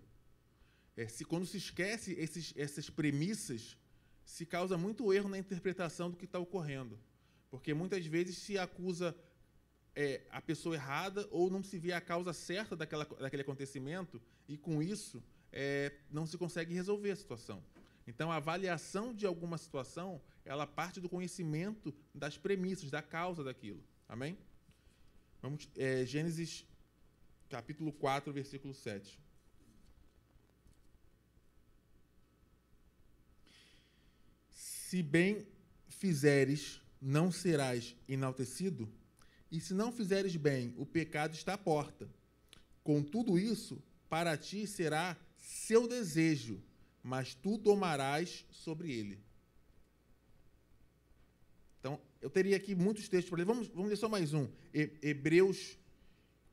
[0.98, 3.76] É, se, quando se esquece esses, essas premissas,
[4.24, 6.98] se causa muito erro na interpretação do que está ocorrendo.
[7.48, 9.16] Porque muitas vezes se acusa
[9.94, 14.58] é, a pessoa errada ou não se vê a causa certa daquela, daquele acontecimento, e
[14.58, 17.62] com isso é, não se consegue resolver a situação.
[18.04, 23.84] Então, a avaliação de alguma situação, ela parte do conhecimento das premissas, da causa daquilo.
[24.08, 24.36] Amém?
[25.40, 26.66] Vamos, é, Gênesis
[27.48, 29.27] capítulo 4, versículo 7.
[34.88, 35.46] Se bem
[35.86, 38.90] fizeres, não serás enaltecido,
[39.52, 42.08] e se não fizeres bem, o pecado está à porta.
[42.82, 46.58] Com tudo isso, para ti será seu desejo,
[47.02, 49.20] mas tu domarás sobre ele.
[51.80, 53.44] Então, eu teria aqui muitos textos para ler.
[53.44, 54.48] Vamos, vamos ler só mais um.
[54.72, 55.78] Hebreus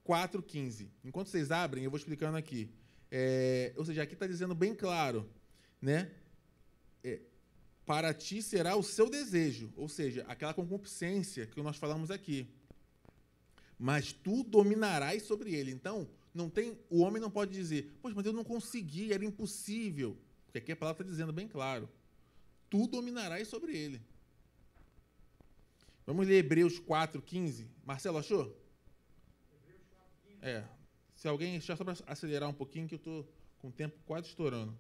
[0.06, 0.90] 4,15.
[1.06, 2.70] Enquanto vocês abrem, eu vou explicando aqui.
[3.10, 5.26] É, ou seja, aqui está dizendo bem claro,
[5.82, 6.12] né?
[7.02, 7.22] É,
[7.86, 12.48] para ti será o seu desejo, ou seja, aquela concupiscência que nós falamos aqui.
[13.78, 15.72] Mas tu dominarás sobre ele.
[15.72, 20.18] Então, não tem, o homem não pode dizer, poxa, mas eu não consegui, era impossível.
[20.46, 21.88] Porque aqui a palavra está dizendo bem claro.
[22.70, 24.02] Tu dominarás sobre ele.
[26.06, 27.68] Vamos ler Hebreus 4, 15.
[27.84, 28.56] Marcelo, achou?
[29.52, 30.40] Hebreus 4, 15.
[30.42, 30.68] É.
[31.16, 33.28] Se alguém só para acelerar um pouquinho, que eu estou
[33.60, 34.78] com o tempo quase estourando.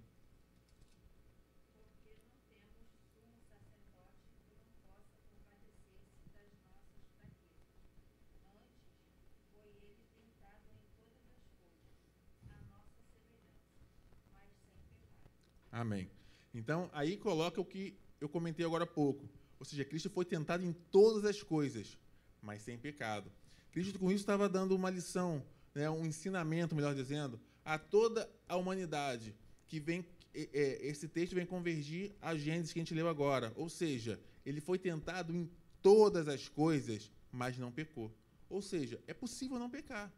[15.76, 16.10] Amém.
[16.54, 19.30] Então, aí coloca o que eu comentei agora há pouco.
[19.60, 21.98] Ou seja, Cristo foi tentado em todas as coisas,
[22.42, 23.30] mas sem pecado.
[23.74, 28.56] Cristo, com isso, estava dando uma lição, né, um ensinamento, melhor dizendo, a toda a
[28.56, 29.36] humanidade,
[29.68, 30.06] que vem.
[30.34, 33.52] É, esse texto vem convergir a Gênesis que a gente leu agora.
[33.58, 35.52] Ou seja, ele foi tentado em
[35.82, 38.10] todas as coisas, mas não pecou.
[38.50, 40.10] Ou seja, é possível não pecar.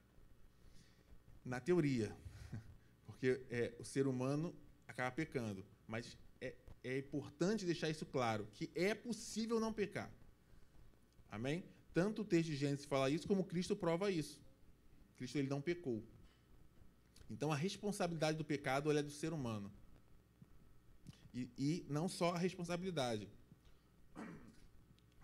[1.44, 2.16] Na teoria,
[3.08, 4.54] porque é, o ser humano
[4.88, 10.12] acaba pecando, mas é, é importante deixar isso claro, que é possível não pecar.
[11.30, 11.64] Amém?
[11.94, 14.40] Tanto o texto de Gênesis fala isso, como Cristo prova isso.
[15.18, 16.04] Cristo ele não pecou.
[17.30, 19.72] Então a responsabilidade do pecado é do ser humano.
[21.34, 23.28] E, e não só a responsabilidade,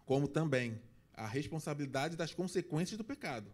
[0.06, 0.80] como também
[1.14, 3.52] a responsabilidade das consequências do pecado.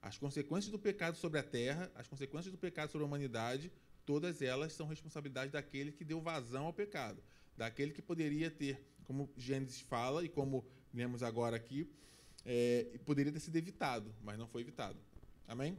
[0.00, 3.72] As consequências do pecado sobre a terra, as consequências do pecado sobre a humanidade,
[4.06, 7.20] todas elas são responsabilidade daquele que deu vazão ao pecado,
[7.56, 11.90] daquele que poderia ter, como Gênesis fala e como lemos agora aqui,
[12.44, 14.98] é, poderia ter sido evitado, mas não foi evitado.
[15.48, 15.76] Amém?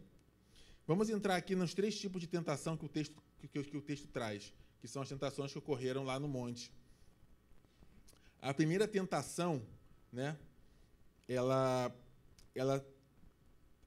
[0.86, 4.08] Vamos entrar aqui nos três tipos de tentação que o texto, que, que, o texto
[4.08, 6.72] traz, que são as tentações que ocorreram lá no monte.
[8.42, 9.66] A primeira tentação,
[10.12, 10.38] né,
[11.28, 11.94] ela,
[12.54, 12.86] ela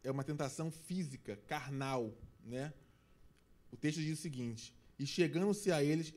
[0.02, 2.12] é uma tentação física, carnal,
[2.44, 2.72] né?
[3.72, 6.12] O texto diz o seguinte: E chegando-se a eles,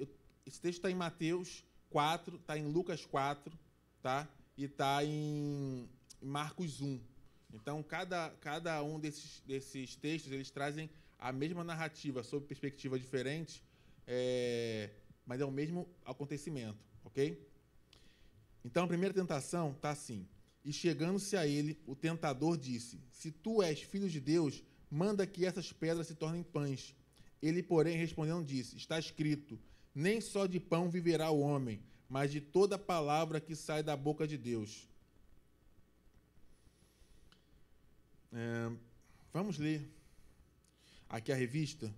[0.45, 3.57] esse texto está em Mateus 4, está em Lucas 4,
[4.01, 4.27] tá?
[4.57, 5.87] E está em
[6.21, 6.99] Marcos 1.
[7.53, 10.89] Então, cada, cada um desses, desses textos, eles trazem
[11.19, 13.63] a mesma narrativa sob perspectiva diferente,
[14.07, 14.89] é,
[15.25, 17.47] mas é o mesmo acontecimento, ok?
[18.65, 20.27] Então, a primeira tentação está assim.
[20.65, 25.45] E chegando-se a ele, o tentador disse: Se tu és filho de Deus, manda que
[25.45, 26.95] essas pedras se tornem pães.
[27.43, 29.59] Ele, porém, respondendo, disse: Está escrito:
[29.93, 34.25] Nem só de pão viverá o homem, mas de toda palavra que sai da boca
[34.25, 34.87] de Deus.
[38.31, 38.71] É,
[39.33, 39.91] vamos ler
[41.09, 41.93] aqui a revista,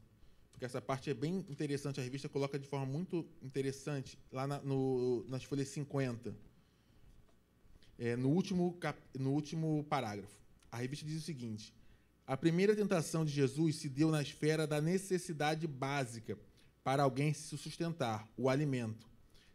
[0.51, 1.99] porque essa parte é bem interessante.
[1.99, 6.35] A revista coloca de forma muito interessante lá na, no, nas folhas 50,
[7.99, 10.41] é, no, último cap, no último parágrafo.
[10.71, 11.71] A revista diz o seguinte:
[12.27, 16.37] a primeira tentação de Jesus se deu na esfera da necessidade básica
[16.83, 19.07] para alguém se sustentar, o alimento.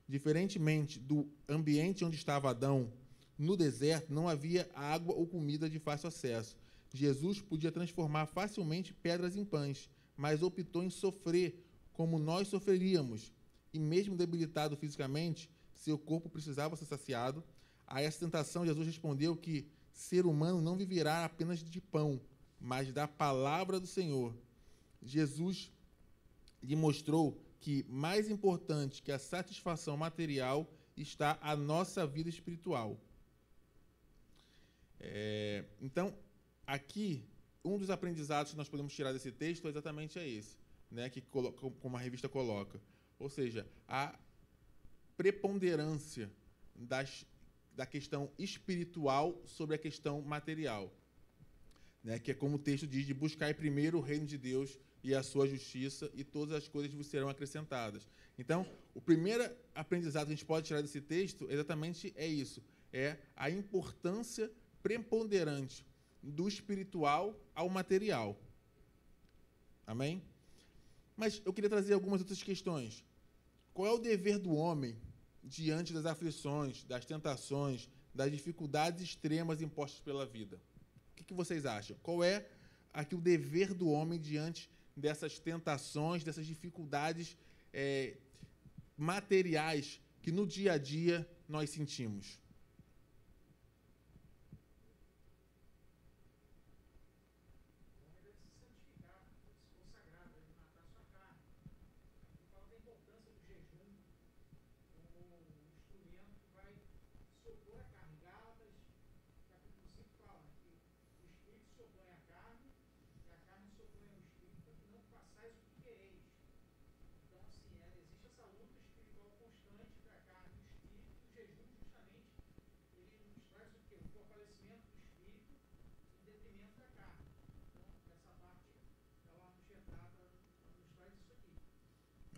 [0.08, 2.92] Diferentemente do ambiente onde estava Adão,
[3.36, 6.56] no deserto não havia água ou comida de fácil acesso.
[6.92, 13.32] Jesus podia transformar facilmente pedras em pães, mas optou em sofrer como nós sofreríamos.
[13.72, 17.42] E mesmo debilitado fisicamente, seu corpo precisava ser saciado.
[17.86, 22.20] A essa tentação, Jesus respondeu que ser humano não viverá apenas de pão,
[22.60, 24.34] mas da palavra do Senhor.
[25.02, 25.72] Jesus
[26.62, 33.00] lhe mostrou que mais importante que a satisfação material está a nossa vida espiritual.
[34.98, 36.14] É, então,
[36.66, 37.24] aqui,
[37.64, 40.56] um dos aprendizados que nós podemos tirar desse texto é exatamente é esse,
[40.90, 42.80] né, que como a revista coloca.
[43.18, 44.18] Ou seja, a
[45.16, 46.30] preponderância
[46.74, 47.26] das,
[47.74, 50.92] da questão espiritual sobre a questão material.
[52.02, 55.14] Né, que é como o texto diz, de buscar primeiro o reino de Deus e
[55.14, 58.08] a sua justiça, e todas as coisas vos serão acrescentadas.
[58.38, 63.18] Então, o primeiro aprendizado que a gente pode tirar desse texto exatamente é isso: é
[63.36, 64.50] a importância
[64.82, 65.86] preponderante
[66.22, 68.38] do espiritual ao material.
[69.86, 70.22] Amém?
[71.16, 73.04] Mas eu queria trazer algumas outras questões.
[73.74, 74.96] Qual é o dever do homem
[75.42, 80.60] diante das aflições, das tentações, das dificuldades extremas impostas pela vida?
[81.20, 81.94] Que, que vocês acham?
[82.02, 82.46] Qual é
[82.94, 87.36] aqui o dever do homem diante dessas tentações, dessas dificuldades
[87.74, 88.16] é,
[88.96, 92.40] materiais que no dia a dia nós sentimos?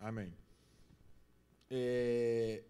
[0.02, 0.34] Amém.
[1.70, 2.64] É,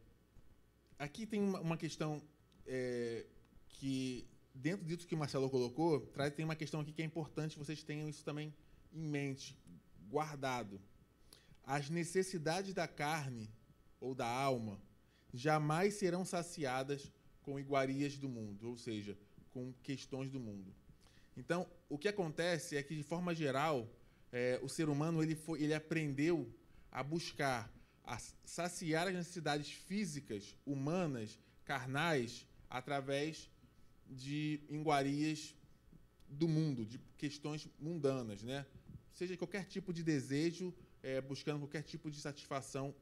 [1.26, 2.22] tem uma, uma questão
[2.66, 3.26] é,
[3.68, 7.58] que, dentro disso que o Marcelo colocou, traz, tem uma questão aqui que é importante
[7.58, 8.54] vocês tenham isso também
[8.92, 9.56] em mente,
[10.08, 10.80] guardado.
[11.64, 13.50] As necessidades da carne
[14.00, 14.80] ou da alma
[15.32, 17.10] jamais serão saciadas
[17.42, 19.16] com iguarias do mundo, ou seja,
[19.50, 20.72] com questões do mundo.
[21.36, 23.88] Então, o que acontece é que, de forma geral,
[24.30, 26.52] é, o ser humano ele, foi, ele aprendeu
[26.90, 27.72] a buscar
[28.04, 33.48] a saciar as necessidades físicas, humanas, carnais, através
[34.08, 35.54] de iguarias
[36.28, 38.66] do mundo, de questões mundanas, né?
[39.12, 42.94] seja qualquer tipo de desejo, é, buscando qualquer tipo de satisfação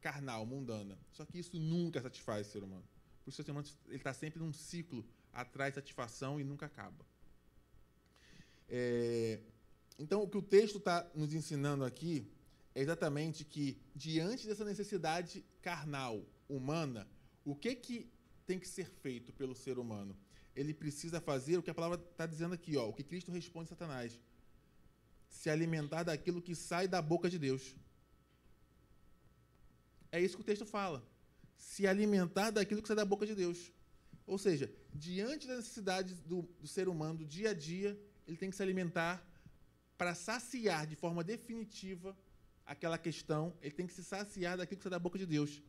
[0.00, 0.98] carnal, mundana.
[1.12, 2.84] Só que isso nunca satisfaz o ser humano.
[3.24, 7.04] Por isso o ser humano está sempre num ciclo atrás de satisfação e nunca acaba.
[8.68, 9.40] É,
[9.98, 12.26] então, o que o texto está nos ensinando aqui
[12.74, 17.08] é exatamente que, diante dessa necessidade carnal, humana,
[17.44, 18.10] o que, que
[18.46, 20.16] tem que ser feito pelo ser humano?
[20.54, 23.66] Ele precisa fazer o que a palavra está dizendo aqui, ó, o que Cristo responde
[23.66, 24.18] a Satanás:
[25.28, 27.74] se alimentar daquilo que sai da boca de Deus.
[30.10, 31.02] É isso que o texto fala.
[31.56, 33.72] Se alimentar daquilo que sai da boca de Deus.
[34.26, 38.50] Ou seja, diante das necessidades do, do ser humano, do dia a dia, ele tem
[38.50, 39.26] que se alimentar
[39.96, 42.16] para saciar de forma definitiva
[42.72, 45.62] aquela questão, ele tem que se saciar daquilo que sai da boca de Deus.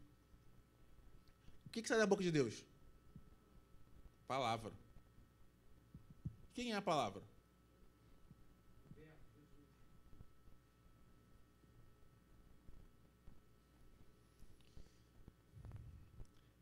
[1.66, 2.66] O que, que sai da boca de Deus?
[4.26, 4.72] Palavra.
[6.54, 7.22] Quem é a palavra?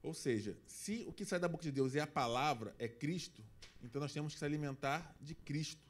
[0.01, 3.43] Ou seja, se o que sai da boca de Deus é a palavra, é Cristo,
[3.83, 5.85] então nós temos que se alimentar de Cristo.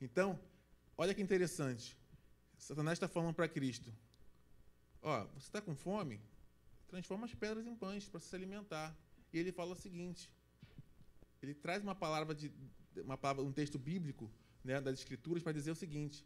[0.00, 0.40] Então,
[0.96, 1.99] olha que interessante.
[2.60, 3.92] Satanás está falando para Cristo:
[5.02, 6.20] Ó, você está com fome?
[6.86, 8.96] Transforma as pedras em pães para se alimentar.
[9.32, 10.30] E ele fala o seguinte:
[11.42, 12.52] ele traz uma palavra de
[12.96, 14.30] uma palavra, um texto bíblico,
[14.62, 16.24] né, das escrituras para dizer o seguinte: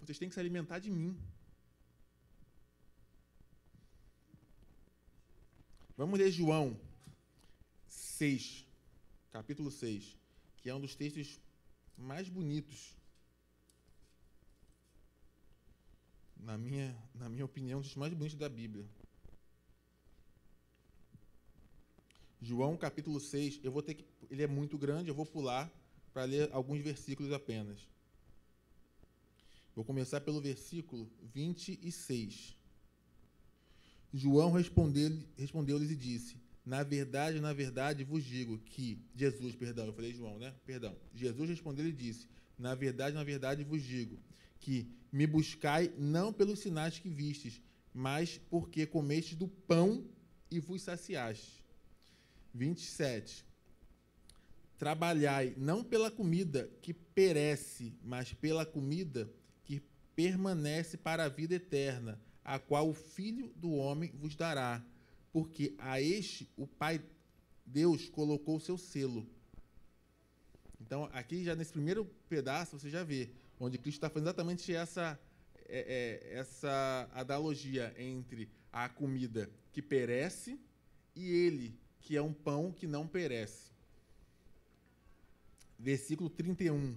[0.00, 1.18] vocês têm que se alimentar de mim.
[5.96, 6.78] Vamos ler João
[7.86, 8.66] 6,
[9.30, 10.16] capítulo 6,
[10.56, 11.40] que é um dos textos
[11.96, 12.96] mais bonitos
[16.44, 18.84] na minha, na minha opinião, um dos mais bonitos da Bíblia.
[22.40, 24.04] João capítulo 6, eu vou ter que.
[24.30, 25.72] Ele é muito grande, eu vou pular
[26.12, 27.88] para ler alguns versículos apenas.
[29.74, 32.54] Vou começar pelo versículo 26.
[34.12, 38.98] João respondeu-lhes respondeu e disse: Na verdade, na verdade vos digo que.
[39.16, 40.54] Jesus, perdão, eu falei João, né?
[40.66, 40.94] Perdão.
[41.14, 42.28] Jesus respondeu e disse:
[42.58, 44.18] Na verdade, na verdade vos digo
[44.60, 47.62] que me buscai não pelos sinais que vistes,
[47.94, 50.04] mas porque comestes do pão
[50.50, 51.64] e vos saciaste.
[52.52, 53.46] 27.
[54.76, 59.80] Trabalhai não pela comida que perece, mas pela comida que
[60.16, 64.84] permanece para a vida eterna, a qual o Filho do Homem vos dará,
[65.32, 67.00] porque a este o Pai
[67.64, 69.24] Deus colocou o seu selo.
[70.80, 73.30] Então, aqui já nesse primeiro pedaço, você já vê
[73.64, 75.18] onde Cristo está fazendo exatamente essa,
[75.66, 80.58] é, é, essa analogia entre a comida que perece
[81.16, 83.72] e ele, que é um pão que não perece.
[85.78, 86.96] Versículo 31.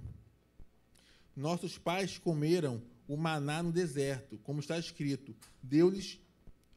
[1.35, 6.19] Nossos pais comeram o maná no deserto, como está escrito: deu-lhes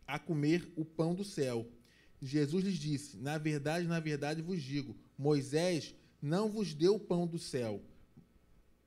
[0.07, 1.67] a comer o pão do céu.
[2.21, 7.27] Jesus lhes disse: Na verdade, na verdade vos digo: Moisés não vos deu o pão
[7.27, 7.83] do céu,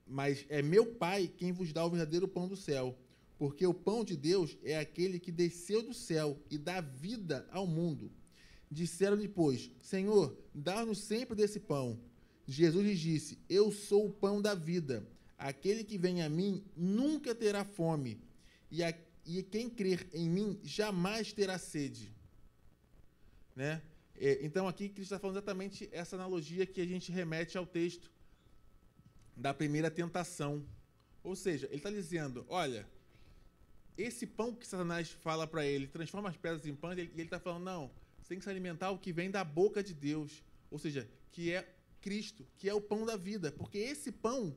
[0.06, 2.98] mas é meu Pai quem vos dá o verdadeiro pão do céu.
[3.38, 7.66] Porque o pão de Deus é aquele que desceu do céu e dá vida ao
[7.66, 8.12] mundo.
[8.70, 12.00] Disseram-lhe, pois, Senhor, dá-nos sempre desse pão.
[12.48, 15.08] Jesus lhes disse: Eu sou o pão da vida.
[15.38, 18.22] Aquele que vem a mim nunca terá fome,
[18.72, 18.94] e, a,
[19.26, 22.14] e quem crer em mim jamais terá sede.
[23.56, 23.82] Né?
[24.16, 28.10] É, então, aqui, Cristo está falando exatamente essa analogia que a gente remete ao texto
[29.36, 30.66] da primeira tentação.
[31.24, 32.88] Ou seja, ele está dizendo: olha,
[33.98, 37.40] esse pão que Satanás fala para ele, transforma as pedras em pão, e ele está
[37.40, 40.44] falando: não, você tem que se alimentar o que vem da boca de Deus.
[40.72, 41.68] Ou seja, que é
[42.02, 43.52] Cristo, que é o pão da vida.
[43.52, 44.56] Porque esse pão,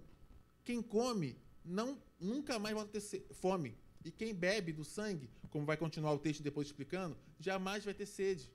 [0.64, 3.00] quem come, não nunca mais vai ter
[3.32, 3.76] fome.
[4.04, 8.06] E quem bebe do sangue, como vai continuar o texto depois explicando, jamais vai ter
[8.06, 8.50] sede.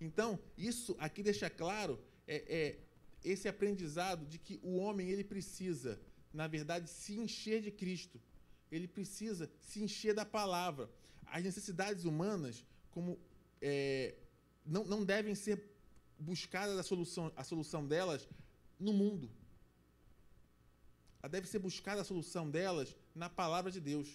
[0.00, 2.78] Então, isso aqui deixa claro é, é
[3.24, 6.00] esse aprendizado de que o homem ele precisa,
[6.32, 8.20] na verdade, se encher de Cristo.
[8.70, 10.90] Ele precisa se encher da palavra.
[11.26, 13.18] As necessidades humanas, como
[13.60, 14.14] é,
[14.64, 15.62] não, não devem ser
[16.18, 18.28] buscadas a solução, a solução delas
[18.78, 19.30] no mundo.
[21.30, 24.08] Deve ser buscada a solução delas na palavra de Deus.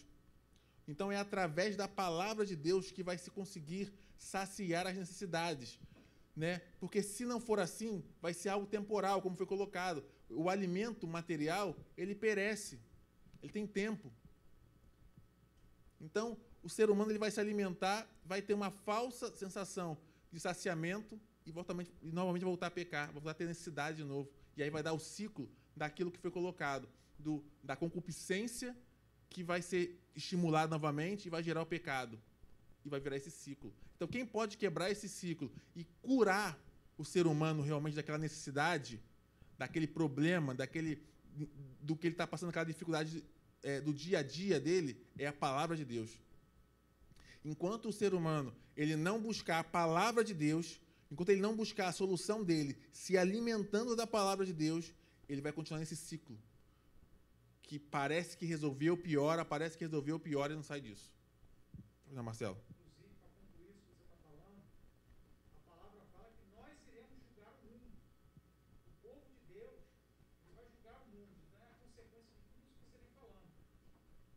[0.87, 5.79] Então é através da palavra de Deus que vai se conseguir saciar as necessidades
[6.35, 6.61] né?
[6.79, 10.03] Porque se não for assim, vai ser algo temporal, como foi colocado.
[10.29, 12.79] O alimento material, ele perece.
[13.41, 14.11] Ele tem tempo.
[15.99, 19.97] Então, o ser humano ele vai se alimentar, vai ter uma falsa sensação
[20.31, 24.29] de saciamento e, voltamente, e novamente voltar a pecar, voltar a ter necessidade de novo.
[24.57, 26.87] E aí vai dar o ciclo daquilo que foi colocado.
[27.17, 28.75] do, da concupiscência
[29.29, 32.19] que vai ser estimulado novamente e vai gerar o pecado.
[32.85, 33.73] E vai virar esse ciclo.
[33.95, 36.59] Então, quem pode quebrar esse ciclo e curar
[36.97, 39.01] o ser humano realmente daquela necessidade,
[39.57, 41.01] daquele problema, daquele
[41.81, 43.23] do que ele está passando, aquela dificuldade
[43.63, 46.11] é, do dia a dia dele, é a palavra de Deus.
[47.43, 50.79] Enquanto o ser humano ele não buscar a palavra de Deus,
[51.11, 54.93] enquanto ele não buscar a solução dele, se alimentando da palavra de Deus,
[55.27, 56.37] ele vai continuar nesse ciclo
[57.73, 61.11] que parece que resolveu, piora, parece que resolveu, piora e não sai disso.
[62.11, 62.55] Não, Marcelo.
[62.69, 64.61] Inclusive, para concluir isso que você está falando,
[65.57, 67.89] a palavra fala que nós iremos julgar o mundo.
[68.85, 69.81] O povo de Deus
[70.45, 71.33] ele vai julgar o mundo.
[71.41, 73.49] Então é a consequência de tudo isso que você vem falando.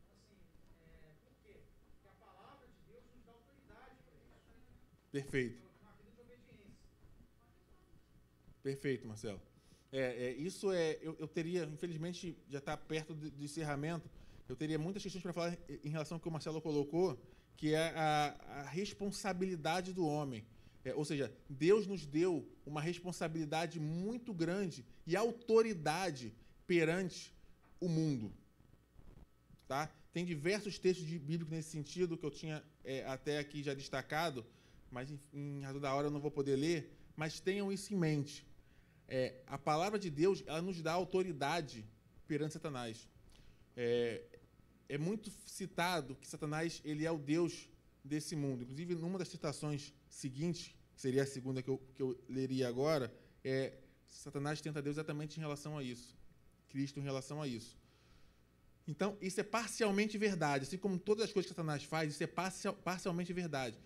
[0.00, 0.40] Então, assim,
[0.80, 1.60] é, por quê?
[1.92, 4.48] Porque a palavra de Deus nos dá autoridade para isso.
[5.22, 5.62] Perfeito.
[8.62, 9.40] Perfeito, Marcelo.
[9.92, 10.98] É, é, isso é.
[11.00, 14.10] Eu, eu, teria, infelizmente, já está perto do, encerramento.
[14.48, 17.18] Eu teria muitas questões para falar em relação ao que o Marcelo colocou,
[17.56, 20.44] que é a, a responsabilidade do homem.
[20.84, 26.34] É, ou seja, Deus nos deu uma responsabilidade muito grande e autoridade
[26.66, 27.34] perante
[27.80, 28.32] o mundo.
[29.66, 29.90] Tá?
[30.12, 34.44] Tem diversos textos de bíblicos nesse sentido que eu tinha é, até aqui já destacado,
[34.90, 36.92] mas em, razão da hora eu não vou poder ler.
[37.16, 38.46] Mas tenham isso em mente
[39.08, 41.84] é, a palavra de Deus ela nos dá autoridade
[42.26, 43.08] perante Satanás.
[43.76, 44.22] É,
[44.88, 47.68] é, muito citado que Satanás ele é o Deus
[48.02, 48.62] desse mundo.
[48.62, 53.14] Inclusive, numa das citações seguintes, que seria a segunda que eu, que eu leria agora,
[53.44, 53.74] é
[54.06, 56.16] Satanás tenta Deus exatamente em relação a isso.
[56.68, 57.78] Cristo em relação a isso.
[58.88, 60.64] Então, isso é parcialmente verdade.
[60.64, 63.76] Assim como todas as coisas que Satanás faz, isso é parcial, parcialmente verdade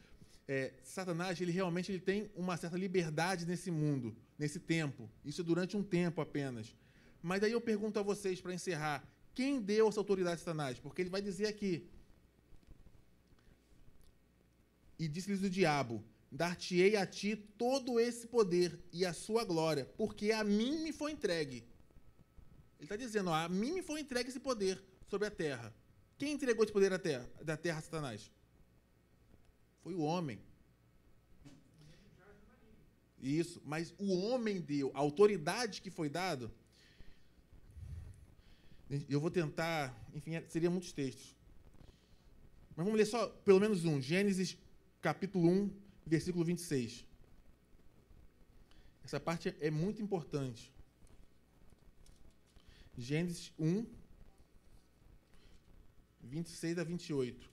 [0.53, 5.09] é, Satanás ele realmente ele tem uma certa liberdade nesse mundo, nesse tempo.
[5.25, 6.75] Isso é durante um tempo apenas.
[7.23, 8.99] Mas aí eu pergunto a vocês para encerrar:
[9.33, 10.81] quem deu essa autoridade a Satanás?
[10.81, 11.89] Porque ele vai dizer aqui.
[14.99, 20.33] E disse-lhes o diabo: Dar-te-ei a ti todo esse poder e a sua glória, porque
[20.33, 21.59] a mim me foi entregue.
[22.79, 25.73] Ele está dizendo: ó, a mim me foi entregue esse poder sobre a terra.
[26.19, 28.33] Quem entregou esse poder da terra, da terra a Satanás?
[29.83, 30.39] Foi o homem.
[33.23, 36.51] Isso, mas o homem deu, a autoridade que foi dado.
[39.09, 41.37] Eu vou tentar, enfim, seria muitos textos.
[42.75, 44.01] Mas vamos ler só pelo menos um.
[44.01, 44.57] Gênesis
[45.01, 45.71] capítulo 1,
[46.07, 47.05] versículo 26.
[49.05, 50.73] Essa parte é muito importante.
[52.97, 53.87] Gênesis 1,
[56.23, 57.50] 26 a 28.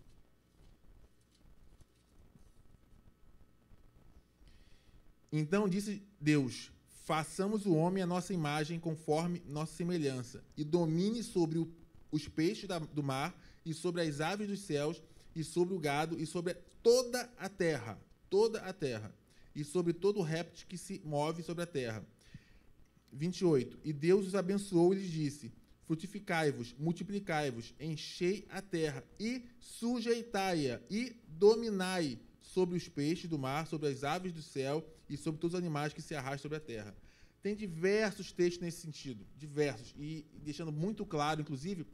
[5.39, 6.71] Então disse Deus:
[7.05, 11.71] Façamos o homem à nossa imagem, conforme nossa semelhança, e domine sobre o,
[12.11, 15.01] os peixes da, do mar, e sobre as aves dos céus,
[15.35, 19.13] e sobre o gado, e sobre toda a terra, toda a terra,
[19.55, 22.05] e sobre todo o réptil que se move sobre a terra.
[23.13, 23.79] 28.
[23.83, 25.51] E Deus os abençoou e lhes disse:
[25.85, 33.89] Frutificai-vos, multiplicai-vos, enchei a terra, e sujeitai-a, e dominai sobre os peixes do mar, sobre
[33.89, 36.95] as aves do céu e sobre todos os animais que se arrastam sobre a terra.
[37.41, 41.85] Tem diversos textos nesse sentido, diversos, e deixando muito claro, inclusive,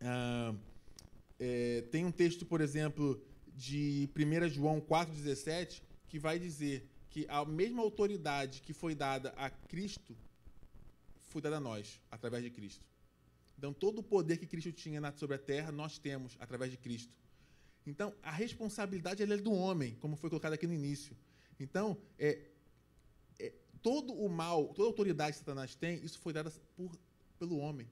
[0.00, 0.54] ah,
[1.38, 3.22] é, tem um texto, por exemplo,
[3.54, 9.50] de 1 João 4,17, que vai dizer que a mesma autoridade que foi dada a
[9.50, 10.16] Cristo
[11.24, 12.84] foi dada a nós, através de Cristo.
[13.58, 17.12] Então, todo o poder que Cristo tinha sobre a terra, nós temos através de Cristo.
[17.88, 21.16] Então, a responsabilidade é do homem, como foi colocado aqui no início.
[21.58, 22.38] Então, é,
[23.38, 26.90] é, todo o mal, toda a autoridade que Satanás tem, isso foi dada por,
[27.38, 27.88] pelo homem.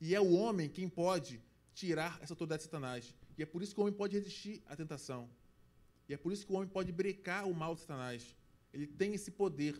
[0.00, 1.38] E é o homem quem pode
[1.74, 3.14] tirar essa autoridade de Satanás.
[3.36, 5.28] E é por isso que o homem pode resistir à tentação.
[6.08, 8.34] E é por isso que o homem pode brecar o mal de Satanás.
[8.72, 9.78] Ele tem esse poder.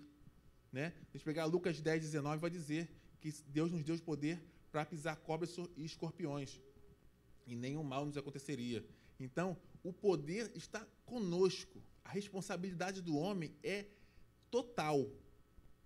[0.70, 0.92] Né?
[1.08, 4.38] A gente pegar Lucas 10, 19, vai dizer que Deus nos deu o poder
[4.70, 6.60] para pisar cobras e escorpiões.
[7.46, 8.84] E nenhum mal nos aconteceria.
[9.20, 11.82] Então, o poder está conosco.
[12.04, 13.86] A responsabilidade do homem é
[14.50, 15.08] total.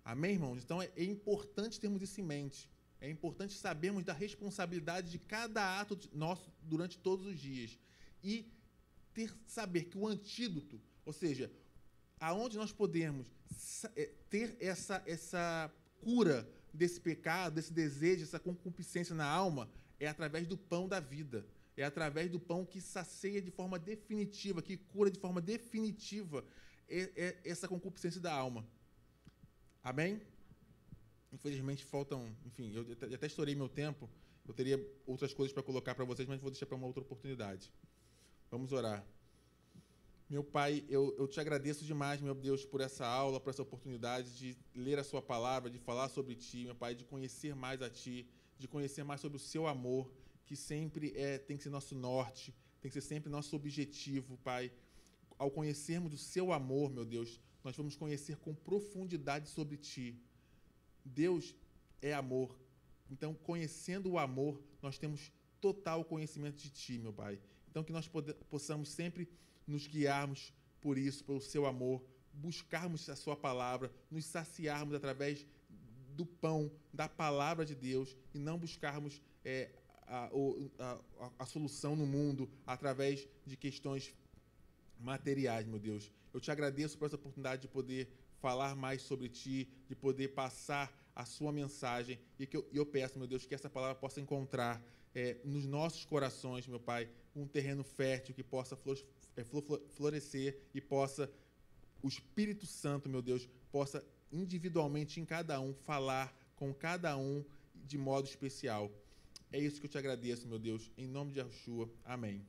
[0.03, 0.63] Amém, irmãos?
[0.63, 2.69] Então, é, é importante termos isso em mente.
[3.01, 7.77] É importante sabermos da responsabilidade de cada ato nosso durante todos os dias.
[8.23, 8.51] E
[9.13, 11.51] ter saber que o antídoto, ou seja,
[12.19, 13.27] aonde nós podemos
[13.95, 15.71] é, ter essa, essa
[16.01, 19.69] cura desse pecado, desse desejo, essa concupiscência na alma,
[19.99, 21.45] é através do pão da vida.
[21.77, 26.45] É através do pão que sacia de forma definitiva, que cura de forma definitiva
[27.43, 28.65] essa concupiscência da alma.
[29.83, 30.21] Amém?
[31.31, 34.09] Infelizmente faltam, enfim, eu até estourei meu tempo.
[34.47, 37.73] Eu teria outras coisas para colocar para vocês, mas vou deixar para uma outra oportunidade.
[38.49, 39.05] Vamos orar.
[40.29, 44.35] Meu Pai, eu, eu te agradeço demais, meu Deus, por essa aula, por essa oportunidade
[44.35, 47.89] de ler a Sua palavra, de falar sobre Ti, meu Pai, de conhecer mais a
[47.89, 50.11] Ti, de conhecer mais sobre o Seu amor,
[50.45, 54.71] que sempre é, tem que ser nosso norte, tem que ser sempre nosso objetivo, Pai.
[55.37, 60.17] Ao conhecermos o Seu amor, meu Deus, nós vamos conhecer com profundidade sobre Ti.
[61.03, 61.55] Deus
[62.01, 62.57] é amor.
[63.09, 67.39] Então, conhecendo o amor, nós temos total conhecimento de Ti, meu Pai.
[67.69, 68.09] Então, que nós
[68.49, 69.27] possamos sempre
[69.67, 75.45] nos guiarmos por isso, pelo seu amor, buscarmos a sua palavra, nos saciarmos através
[76.15, 79.71] do pão, da palavra de Deus e não buscarmos é,
[80.07, 80.29] a,
[80.79, 84.13] a, a, solução no mundo através de questões
[84.99, 86.11] materiais, meu Deus.
[86.33, 90.93] Eu te agradeço por essa oportunidade de poder falar mais sobre ti, de poder passar
[91.15, 94.83] a sua mensagem e que eu, eu peço, meu Deus, que essa palavra possa encontrar
[95.13, 98.77] é, nos nossos corações, meu Pai, um terreno fértil que possa
[99.37, 99.43] é,
[99.89, 101.31] florescer e possa
[102.03, 107.43] o Espírito Santo, meu Deus, possa individualmente em cada um falar com cada um
[107.73, 108.91] de modo especial.
[109.51, 111.89] É isso que eu te agradeço, meu Deus, em nome de Yeshua.
[112.03, 112.45] Amém.